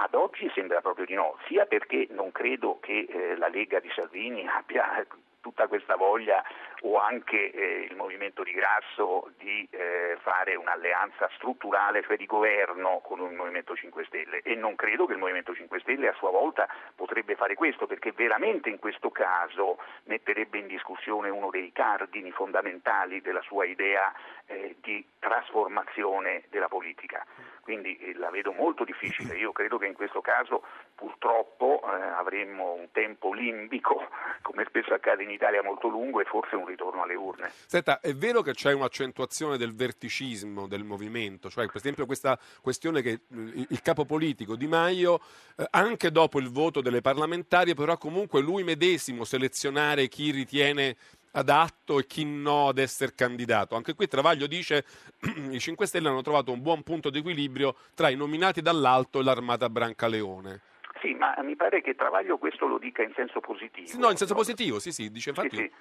[0.00, 3.90] Ad oggi sembra proprio di no, sia perché non credo che eh, la Lega di
[3.96, 5.04] Salvini abbia
[5.40, 6.42] tutta questa voglia
[6.82, 13.00] o anche eh, il movimento di Grasso di eh, fare un'alleanza strutturale, cioè di governo
[13.02, 16.30] con il Movimento 5 Stelle e non credo che il Movimento 5 Stelle a sua
[16.30, 22.30] volta potrebbe fare questo perché veramente in questo caso metterebbe in discussione uno dei cardini
[22.30, 24.12] fondamentali della sua idea
[24.46, 27.24] eh, di trasformazione della politica.
[27.62, 29.36] Quindi eh, la vedo molto difficile.
[29.36, 30.62] Io credo che in questo caso
[30.94, 34.08] purtroppo eh, avremmo un tempo limbico,
[34.42, 37.50] come spesso accade in Italia, molto lungo e forse un ritorno alle urne.
[37.66, 43.02] Senta, è vero che c'è un'accentuazione del verticismo del movimento, cioè per esempio questa questione
[43.02, 45.20] che il capo politico Di Maio,
[45.56, 50.96] eh, anche dopo il voto delle parlamentari, però comunque lui medesimo selezionare chi ritiene
[51.32, 53.76] adatto e chi no ad essere candidato.
[53.76, 54.84] Anche qui Travaglio dice
[55.50, 59.22] i 5 Stelle hanno trovato un buon punto di equilibrio tra i nominati dall'alto e
[59.22, 60.60] l'armata Brancaleone.
[61.00, 63.98] Sì, ma mi pare che Travaglio questo lo dica in senso positivo.
[63.98, 65.56] No, in senso positivo, sì, sì, dice infatti...
[65.56, 65.72] Sì, sì.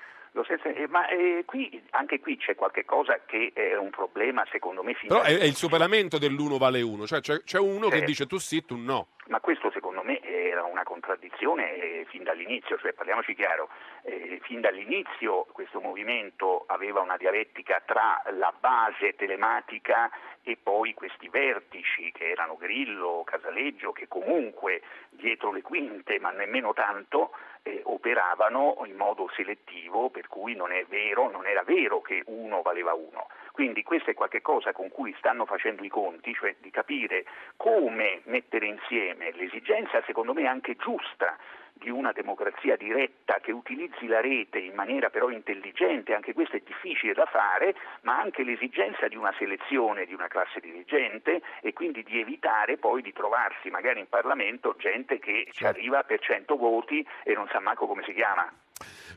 [0.46, 4.84] Senso, eh, ma eh, qui, anche qui c'è qualche cosa che è un problema, secondo
[4.84, 4.96] me.
[5.08, 8.38] Però è, è il superamento dell'uno vale uno, cioè c'è, c'è uno che dice tu
[8.38, 9.08] sì, tu no.
[9.30, 13.70] Ma questo secondo me era una contraddizione eh, fin dall'inizio, cioè parliamoci chiaro,
[14.04, 20.12] eh, fin dall'inizio questo movimento aveva una dialettica tra la base telematica
[20.48, 26.72] e poi questi vertici che erano Grillo, Casaleggio, che comunque dietro le quinte, ma nemmeno
[26.72, 27.32] tanto,
[27.64, 32.62] eh, operavano in modo selettivo, per cui non è vero, non era vero che uno
[32.62, 33.28] valeva uno.
[33.58, 38.68] Quindi questo è qualcosa con cui stanno facendo i conti, cioè di capire come mettere
[38.68, 41.36] insieme l'esigenza, secondo me anche giusta,
[41.74, 46.62] di una democrazia diretta che utilizzi la rete in maniera però intelligente, anche questo è
[46.64, 52.04] difficile da fare, ma anche l'esigenza di una selezione di una classe dirigente e quindi
[52.04, 57.04] di evitare poi di trovarsi magari in Parlamento gente che ci arriva per 100 voti
[57.24, 58.54] e non sa manco come si chiama.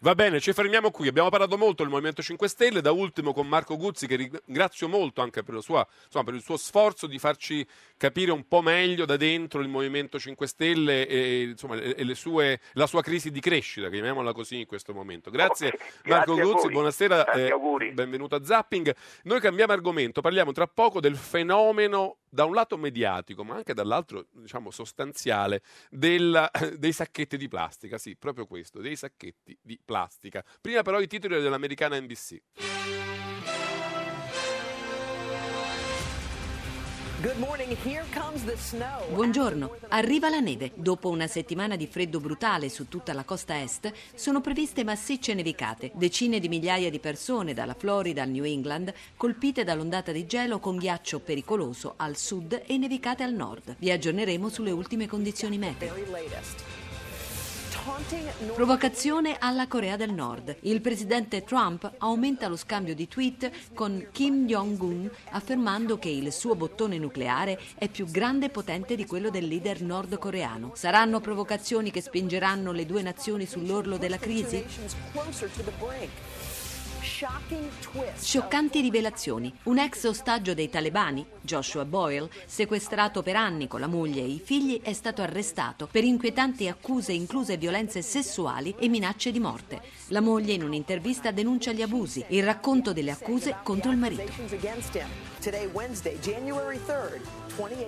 [0.00, 1.08] Va bene, ci fermiamo qui.
[1.08, 5.20] Abbiamo parlato molto del Movimento 5 Stelle, da ultimo con Marco Guzzi, che ringrazio molto
[5.20, 7.66] anche per, sua, insomma, per, il suo sforzo di farci
[8.00, 12.86] capire un po' meglio da dentro il Movimento 5 Stelle e, insomma, e sue, la
[12.86, 15.30] sua crisi di crescita, chiamiamola così in questo momento.
[15.30, 17.52] Grazie, okay, Marco grazie Guzzi, buonasera, eh,
[17.92, 18.96] benvenuto a Zapping.
[19.24, 24.28] Noi cambiamo argomento, parliamo tra poco del fenomeno da un lato mediatico, ma anche dall'altro
[24.32, 27.98] diciamo, sostanziale, della, dei sacchetti di plastica.
[27.98, 30.42] Sì, proprio questo, dei sacchetti di plastica.
[30.58, 33.09] Prima però i titoli dell'americana NBC.
[39.12, 40.72] Buongiorno, arriva la neve.
[40.74, 45.90] Dopo una settimana di freddo brutale su tutta la costa est, sono previste massicce nevicate.
[45.94, 50.78] Decine di migliaia di persone, dalla Florida al New England, colpite dall'ondata di gelo con
[50.78, 53.76] ghiaccio pericoloso al sud e nevicate al nord.
[53.78, 55.92] Vi aggiorneremo sulle ultime condizioni meteo.
[58.54, 60.56] Provocazione alla Corea del Nord.
[60.62, 66.54] Il presidente Trump aumenta lo scambio di tweet con Kim Jong-un affermando che il suo
[66.54, 70.72] bottone nucleare è più grande e potente di quello del leader nordcoreano.
[70.74, 74.62] Saranno provocazioni che spingeranno le due nazioni sull'orlo della crisi?
[78.16, 79.52] Scioccanti rivelazioni.
[79.64, 84.40] Un ex ostaggio dei talebani, Joshua Boyle, sequestrato per anni con la moglie e i
[84.42, 89.82] figli, è stato arrestato per inquietanti accuse incluse violenze sessuali e minacce di morte.
[90.08, 95.29] La moglie in un'intervista denuncia gli abusi, il racconto delle accuse contro il marito.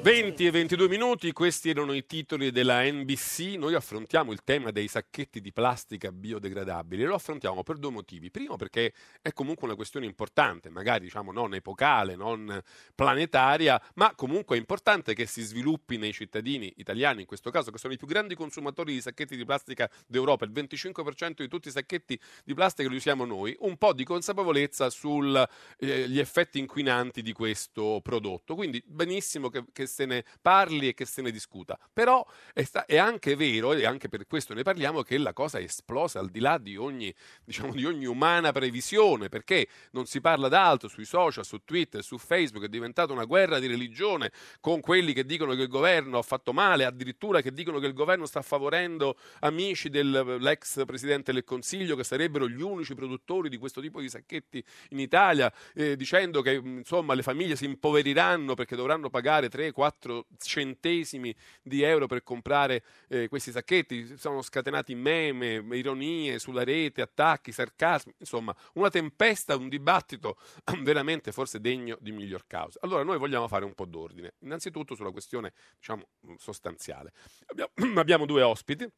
[0.00, 3.56] 20 e 22 minuti, questi erano i titoli della NBC.
[3.58, 8.30] Noi affrontiamo il tema dei sacchetti di plastica biodegradabili lo affrontiamo per due motivi.
[8.30, 12.58] Primo perché è comunque una questione importante, magari diciamo non epocale, non
[12.94, 17.76] planetaria, ma comunque è importante che si sviluppi nei cittadini italiani, in questo caso che
[17.76, 21.72] sono i più grandi consumatori di sacchetti di plastica d'Europa, il 25% di tutti i
[21.72, 25.36] sacchetti di plastica li usiamo noi, un po' di consapevolezza sugli
[25.78, 27.40] eh, effetti inquinanti di questo
[28.02, 28.54] prodotto.
[28.54, 31.78] Quindi benissimo che che, se ne parli e che se ne discuta.
[31.92, 35.58] Però è, sta- è, anche vero, e anche per questo ne parliamo, che la cosa
[35.58, 37.12] è esplosa al di là di ogni,
[37.44, 42.18] diciamo, di ogni umana previsione, perché non si parla d'altro sui social, su Twitter, su
[42.18, 44.30] Facebook, è diventata una guerra di religione
[44.60, 47.94] con quelli che dicono che il governo ha fatto male, addirittura che dicono che il
[47.94, 53.80] governo sta favorendo amici dell'ex presidente del Consiglio che sarebbero gli unici produttori di questo
[53.80, 59.10] tipo di sacchetti in Italia, eh, dicendo che insomma le famiglie si impoveriranno perché dovranno
[59.10, 64.16] pagare 3-4 centesimi di euro per comprare eh, questi sacchetti.
[64.16, 70.36] Sono scatenati meme, ironie sulla rete, attacchi, sarcasmi, insomma, una tempesta, un dibattito
[70.82, 72.78] veramente forse degno di miglior causa.
[72.82, 76.06] Allora noi vogliamo fare un po' d'ordine, innanzitutto sulla questione diciamo,
[76.36, 77.12] sostanziale.
[77.46, 77.70] Abbiamo,
[78.00, 78.88] abbiamo due ospiti.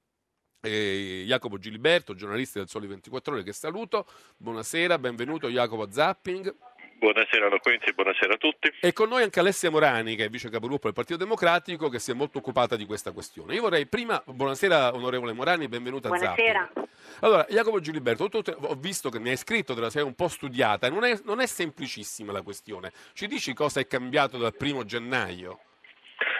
[0.65, 4.07] Eh, Jacopo Giliberto, giornalista del Sole 24 Ore, che saluto.
[4.39, 6.57] Buonasera, benvenuto Jacopo Zapping.
[7.05, 8.73] Buonasera Loquenzi, buonasera a tutti.
[8.81, 12.13] E con noi anche Alessia Morani, che è vice capogruppo del Partito Democratico, che si
[12.13, 13.55] è molto occupata di questa questione.
[13.55, 16.63] Io vorrei prima, buonasera onorevole Morani, benvenuta buonasera.
[16.63, 16.89] a Zapping.
[17.21, 20.29] Allora, Jacopo Giliberto, tu, ho visto che mi hai scritto, te la sei un po'
[20.29, 22.91] studiata, non è, non è semplicissima la questione.
[23.13, 25.61] Ci dici cosa è cambiato dal primo gennaio?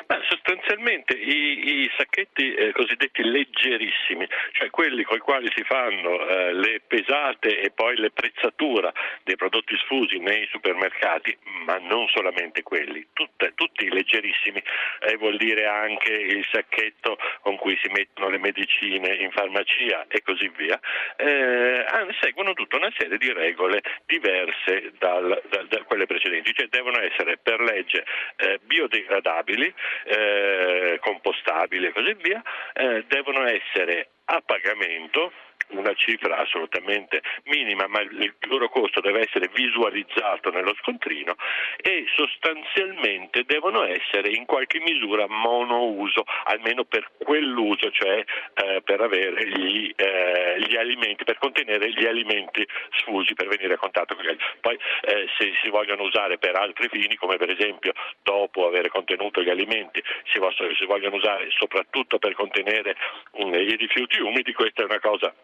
[0.07, 6.27] Ma sostanzialmente i, i sacchetti eh, cosiddetti leggerissimi, cioè quelli con i quali si fanno
[6.27, 8.93] eh, le pesate e poi le prezzatura
[9.23, 14.63] dei prodotti sfusi nei supermercati, ma non solamente quelli, tutte, tutti leggerissimi,
[15.01, 20.23] eh, vuol dire anche il sacchetto con cui si mettono le medicine in farmacia e
[20.23, 20.79] così via,
[21.17, 21.85] eh,
[22.21, 25.21] seguono tutta una serie di regole diverse da,
[25.69, 28.05] da quelle precedenti, cioè devono essere per legge
[28.37, 29.73] eh, biodegradabili,
[30.05, 32.43] eh, compostabili e così via,
[32.73, 35.33] eh, devono essere a pagamento
[35.69, 41.35] una cifra assolutamente minima, ma il loro costo deve essere visualizzato nello scontrino
[41.77, 49.49] e sostanzialmente devono essere in qualche misura monouso, almeno per quell'uso, cioè eh, per avere
[49.49, 52.67] gli, eh, gli, alimenti, per contenere gli alimenti
[52.99, 54.45] sfusi, per venire a contatto con gli altri.
[54.61, 57.93] Poi eh, se si vogliono usare per altri fini, come per esempio
[58.23, 60.03] dopo aver contenuto gli alimenti,
[60.33, 60.39] si
[60.87, 62.97] vogliono usare soprattutto per contenere
[63.33, 65.35] um, i rifiuti umidi, questa è una cosa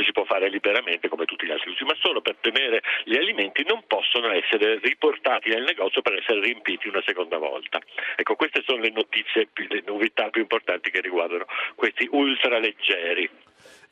[0.00, 3.64] si può fare liberamente come tutti gli altri usi, ma solo per tenere gli alimenti
[3.66, 7.78] non possono essere riportati nel negozio per essere riempiti una seconda volta.
[8.16, 13.28] Ecco, queste sono le notizie, le novità più importanti che riguardano questi ultraleggeri.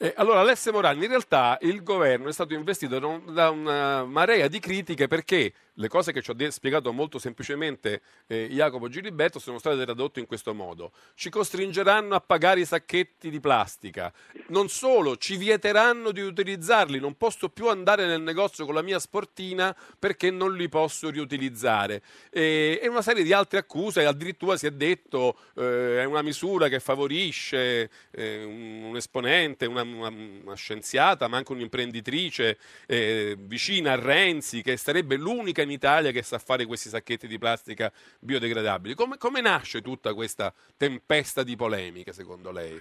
[0.03, 4.59] Eh, allora, Alessio Morani, in realtà il governo è stato investito da una marea di
[4.59, 9.83] critiche perché le cose che ci ha spiegato molto semplicemente eh, Jacopo Giliberto sono state
[9.83, 10.93] tradotte in questo modo.
[11.15, 14.13] Ci costringeranno a pagare i sacchetti di plastica.
[14.49, 16.99] Non solo, ci vieteranno di utilizzarli.
[16.99, 22.03] Non posso più andare nel negozio con la mia sportina perché non li posso riutilizzare.
[22.31, 24.05] E, e una serie di altre accuse.
[24.05, 29.83] Addirittura si è detto eh, è una misura che favorisce eh, un, un, esponente, una,
[29.83, 36.11] una, una, scienziata, ma anche un'imprenditrice eh, vicina a Renzi, che sarebbe l'unica in Italia
[36.11, 38.95] che sa fare questi sacchetti di plastica biodegradabili.
[38.95, 42.81] Come, come nasce tutta questa tempesta di polemiche, secondo lei?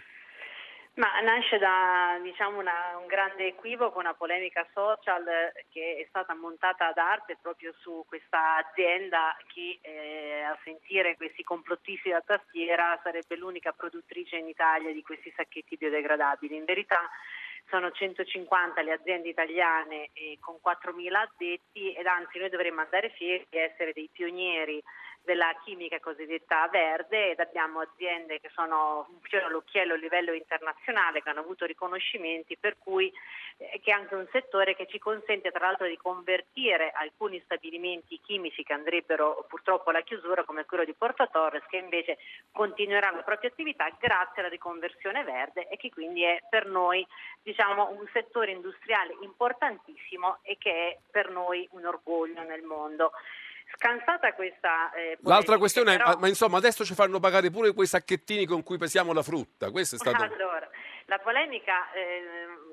[0.99, 5.23] Ma nasce da diciamo, una, un grande equivoco, una polemica social
[5.69, 11.41] che è stata montata ad arte proprio su questa azienda che eh, a sentire questi
[11.41, 16.57] complottisti da tastiera sarebbe l'unica produttrice in Italia di questi sacchetti biodegradabili.
[16.57, 17.09] In verità
[17.69, 23.45] sono 150 le aziende italiane eh, con 4.000 addetti ed anzi noi dovremmo andare fieri
[23.49, 24.81] di essere dei pionieri
[25.29, 31.21] della chimica cosiddetta verde ed abbiamo aziende che sono un fiore all'occhiello a livello internazionale,
[31.21, 33.13] che hanno avuto riconoscimenti, per cui
[33.57, 38.19] eh, che è anche un settore che ci consente tra l'altro di convertire alcuni stabilimenti
[38.23, 42.17] chimici che andrebbero purtroppo alla chiusura, come quello di Porto Torres, che invece
[42.51, 47.05] continuerà la propria attività grazie alla riconversione verde e che quindi è per noi
[47.43, 53.11] diciamo, un settore industriale importantissimo e che è per noi un orgoglio nel mondo.
[53.79, 56.11] Scansata questa eh, L'altra questione però...
[56.11, 59.71] è, ma insomma, adesso ci fanno pagare pure quei sacchettini con cui pesiamo la frutta.
[59.71, 60.21] Questo è stato...
[60.21, 60.69] Allora,
[61.05, 62.21] la polemica eh,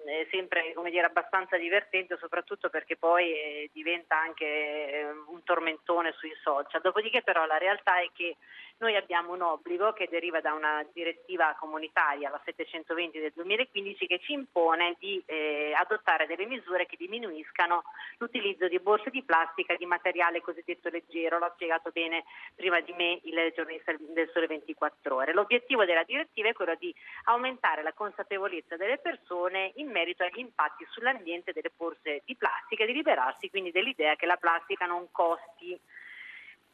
[0.04, 6.12] è sempre come dire, abbastanza divertente, soprattutto perché poi eh, diventa anche eh, un tormentone
[6.18, 6.80] sui social.
[6.80, 8.36] Dopodiché però la realtà è che
[8.79, 14.20] noi abbiamo un obbligo che deriva da una direttiva comunitaria, la 720 del 2015, che
[14.20, 17.85] ci impone di eh, adottare delle misure che diminuiscano
[18.18, 21.39] l'utilizzo di borse di plastica di materiale cosiddetto leggero.
[21.39, 22.24] L'ha spiegato bene
[22.55, 25.33] prima di me il giornalista del Sole 24 Ore.
[25.33, 30.85] L'obiettivo della direttiva è quello di aumentare la consapevolezza delle persone in merito agli impatti
[30.91, 35.79] sull'ambiente delle borse di plastica e di liberarsi quindi dell'idea che la plastica non costi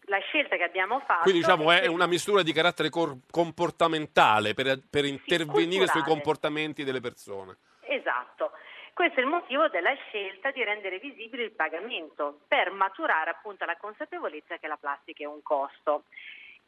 [0.07, 1.23] la scelta che abbiamo fatto.
[1.23, 5.91] Quindi diciamo è una misura di carattere cor- comportamentale per, per intervenire culturale.
[5.91, 7.57] sui comportamenti delle persone.
[7.83, 8.53] Esatto.
[8.95, 13.77] Questo è il motivo della scelta di rendere visibile il pagamento per maturare appunto la
[13.77, 16.05] consapevolezza che la plastica è un costo.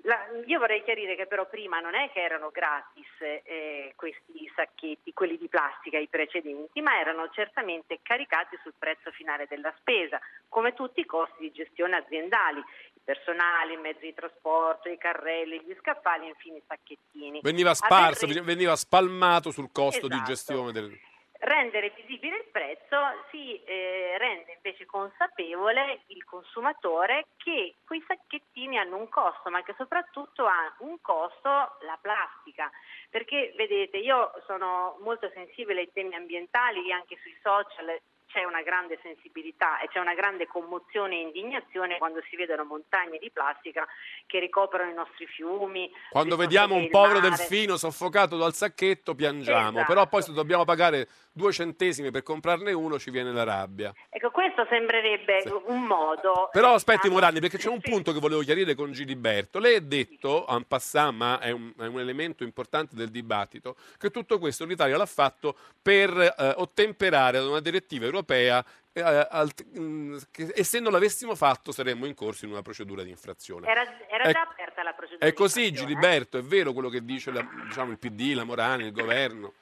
[0.06, 5.12] La, io vorrei chiarire che però prima non è che erano gratis eh, questi sacchetti,
[5.12, 10.74] quelli di plastica, i precedenti, ma erano certamente caricati sul prezzo finale della spesa, come
[10.74, 12.62] tutti i costi di gestione aziendali,
[13.04, 17.40] il personale, i mezzi di trasporto, i carrelli, gli scaffali infine i sacchettini.
[17.42, 20.30] Veniva sparso, Aver- veniva spalmato sul costo di Esatto.
[20.30, 20.98] gestione del...
[21.40, 22.96] rendere visibile il prezzo
[23.30, 29.74] si eh, rende invece consapevole il consumatore che quei sacchettini hanno un costo, ma che
[29.76, 31.48] soprattutto ha un costo
[31.84, 32.70] la plastica.
[33.10, 38.00] Perché vedete, io sono molto sensibile ai temi ambientali, anche sui social
[38.34, 43.18] c'è una grande sensibilità e c'è una grande commozione e indignazione quando si vedono montagne
[43.18, 43.86] di plastica
[44.26, 45.88] che ricoprono i nostri fiumi.
[46.10, 47.28] Quando vediamo un povero mare.
[47.36, 49.86] delfino soffocato dal sacchetto piangiamo, Esatto.
[49.86, 53.92] però poi se dobbiamo pagare due centesimi per comprarne uno ci viene la rabbia.
[54.24, 58.74] Ecco, questo sembrerebbe un modo Però aspetti Morandi, perché c'è un punto che volevo chiarire
[58.74, 59.58] con Giliberto.
[59.58, 64.10] Lei ha detto, en passant, ma è un, è un elemento importante del dibattito, che
[64.10, 68.64] tutto questo l'Italia l'ha fatto per eh, ottemperare ad una direttiva europea
[68.94, 69.26] eh,
[69.72, 73.68] mh, che, e se non l'avessimo fatto saremmo incorsi in una procedura di infrazione.
[73.68, 75.26] Era, era È- già aperta la procedura.
[75.26, 75.72] È di così eh?
[75.72, 79.52] Giliberto, è vero quello che dice la- diciamo, il PD, la Morani, il governo.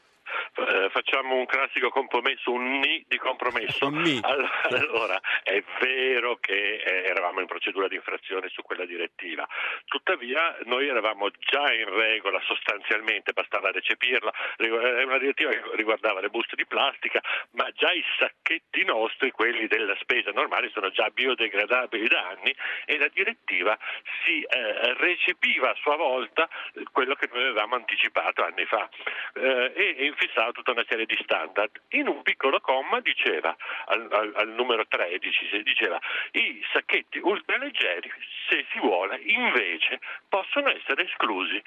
[0.55, 3.89] Eh, facciamo un classico compromesso, un ni di compromesso.
[3.89, 4.19] Ni.
[4.23, 4.51] All-
[4.93, 9.47] Allora, è vero che eh, eravamo in procedura di infrazione su quella direttiva,
[9.87, 16.21] tuttavia noi eravamo già in regola sostanzialmente, bastava recepirla, Rigu- è una direttiva che riguardava
[16.21, 17.21] le buste di plastica,
[17.53, 22.99] ma già i sacchetti nostri, quelli della spesa normale, sono già biodegradabili da anni e
[22.99, 23.79] la direttiva
[24.25, 28.89] si eh, recepiva a sua volta eh, quello che noi avevamo anticipato anni fa
[29.35, 31.71] eh, e, e infissava tutta una serie di standard.
[31.91, 33.55] In un piccolo comma diceva,
[33.87, 36.01] al, al- al numero 13, si diceva
[36.33, 38.11] i sacchetti ultraleggeri,
[38.49, 41.63] se si vuole, invece possono essere esclusi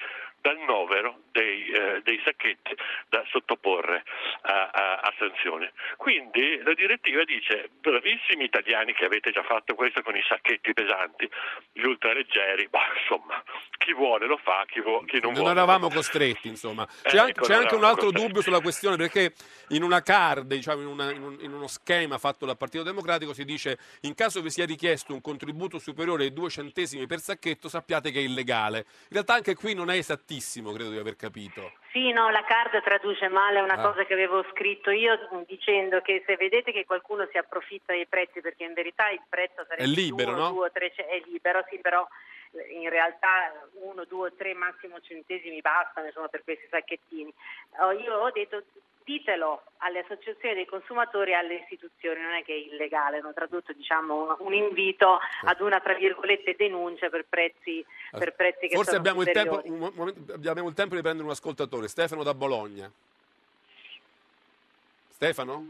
[0.46, 2.72] dal novero dei, eh, dei sacchetti
[3.08, 4.04] da sottoporre
[4.42, 5.72] a, a- a sanzione.
[5.96, 11.28] Quindi la direttiva dice, bravissimi italiani che avete già fatto questo con i sacchetti pesanti,
[11.72, 13.42] gli ultraleggeri, bah, insomma,
[13.78, 15.96] chi vuole lo fa, chi, vuo- chi non, Non vuole eravamo lo fa.
[15.96, 16.86] costretti, insomma.
[16.86, 18.26] C'è, Eh, anche, ecco, c'è non anche un eravamo altro costretti.
[18.26, 19.32] dubbio sulla questione, perché
[19.70, 23.32] in una card, diciamo, in, una- in un- in uno schema fatto dal Partito Democratico
[23.34, 27.68] si dice in caso vi sia richiesto un contributo superiore ai due centesimi per sacchetto
[27.68, 28.78] sappiate che è illegale.
[28.78, 30.00] In realtà anche qui non è
[30.36, 31.72] esattissimo, credo di aver capito.
[31.92, 33.80] Sì, no, la card traduce male una Ah.
[33.82, 38.06] cosa che avevo scritto io mh, dicendo che se vedete che qualcuno si approfitta dei
[38.06, 40.50] prezzi, perché in verità il prezzo sarebbe È libero, uno, no?
[40.52, 42.06] due, tre, ce- è libero, sì, però
[42.52, 47.32] eh, in realtà uno, due, tre, massimo centesimi bastano insomma, per questi sacchettini.
[48.04, 48.62] Io ho detto
[49.06, 53.72] ditelo alle associazioni dei consumatori e alle istituzioni, non è che è illegale, hanno tradotto
[53.72, 58.96] diciamo, un, un invito ad una tra virgolette denuncia per prezzi, per prezzi che Forse
[58.96, 59.62] sono abbiamo il, tempo,
[59.94, 62.90] momento- abbiamo il tempo di prendere un ascoltatore, Stefano da Bologna.
[65.10, 65.64] Stefano?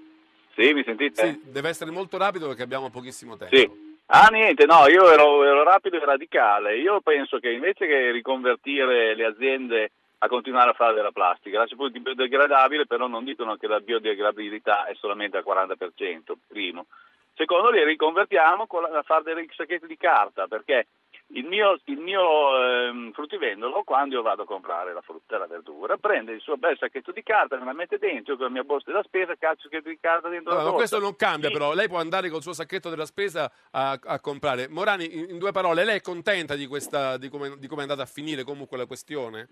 [0.55, 1.26] Sì, mi sentite?
[1.26, 3.55] Sì, deve essere molto rapido perché abbiamo pochissimo tempo.
[3.55, 3.84] Sì.
[4.07, 6.78] Ah, niente, no, io ero, ero rapido e radicale.
[6.78, 11.66] Io penso che invece che riconvertire le aziende a continuare a fare della plastica, la
[11.66, 16.86] si può di biodegradabile, però non dicono che la biodegradabilità è solamente al 40%, primo.
[17.34, 20.86] Secondo, li riconvertiamo con la- a fare dei sacchetti di carta, perché
[21.30, 25.46] il mio, il mio ehm, fruttivendolo, quando io vado a comprare la frutta e la
[25.46, 28.62] verdura, prende il suo bel sacchetto di carta, me la mette dentro, con la mia
[28.62, 30.86] borsa della spesa, cazzo sacchetto di carta dentro Allora, la borsa.
[30.88, 34.68] questo non cambia però, lei può andare col suo sacchetto della spesa a, a comprare.
[34.68, 37.82] Morani, in, in due parole, lei è contenta di, questa, di, come, di come è
[37.82, 39.48] andata a finire comunque la questione?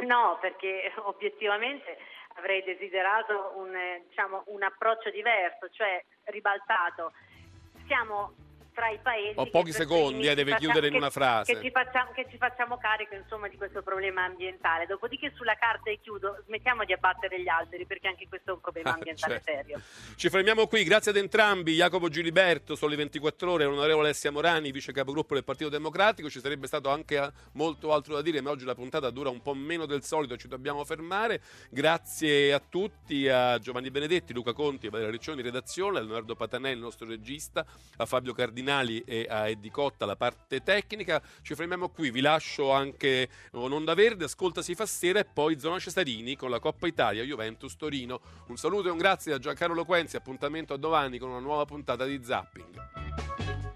[0.00, 1.98] No, perché obiettivamente
[2.36, 7.12] avrei desiderato un, eh, diciamo, un approccio diverso, cioè ribaltato.
[7.86, 8.34] Siamo
[8.72, 11.54] tra i paesi Ho pochi secondi, eh, deve chiudere in una frase.
[11.54, 14.86] Che ci facciamo, che ci facciamo carico insomma, di questo problema ambientale.
[14.86, 18.60] Dopodiché sulla carta e chiudo, smettiamo di abbattere gli alberi perché anche questo è un
[18.60, 19.50] problema ambientale Certo.
[19.50, 19.80] serio.
[20.16, 24.92] Ci fermiamo qui, grazie ad entrambi, Jacopo Giliberto, Sole 24 Ore, l'onorevole Alessia Morani, vice
[24.92, 28.64] capogruppo del Partito Democratico, ci sarebbe stato anche eh, molto altro da dire, ma oggi
[28.64, 31.40] la puntata dura un po' meno del solito, ci dobbiamo fermare.
[31.70, 36.76] Grazie a tutti, a Giovanni Benedetti, Luca Conti, a Valeria Riccioni, redazione, a Leonardo Patanelli,
[36.76, 37.64] il nostro regista,
[37.96, 38.32] a Fabio
[38.62, 41.20] Cardinali e a Eddie Cotta, la parte tecnica.
[41.42, 45.78] Ci fermiamo qui, vi lascio anche un'onda verde, ascolta si fa sera e poi Zona
[45.78, 48.20] Cesarini con la Coppa Italia, Juventus Torino.
[48.48, 52.04] Un saluto e un grazie da Giancarlo Loquenzi, appuntamento a domani con una nuova puntata
[52.04, 53.71] di Zapping.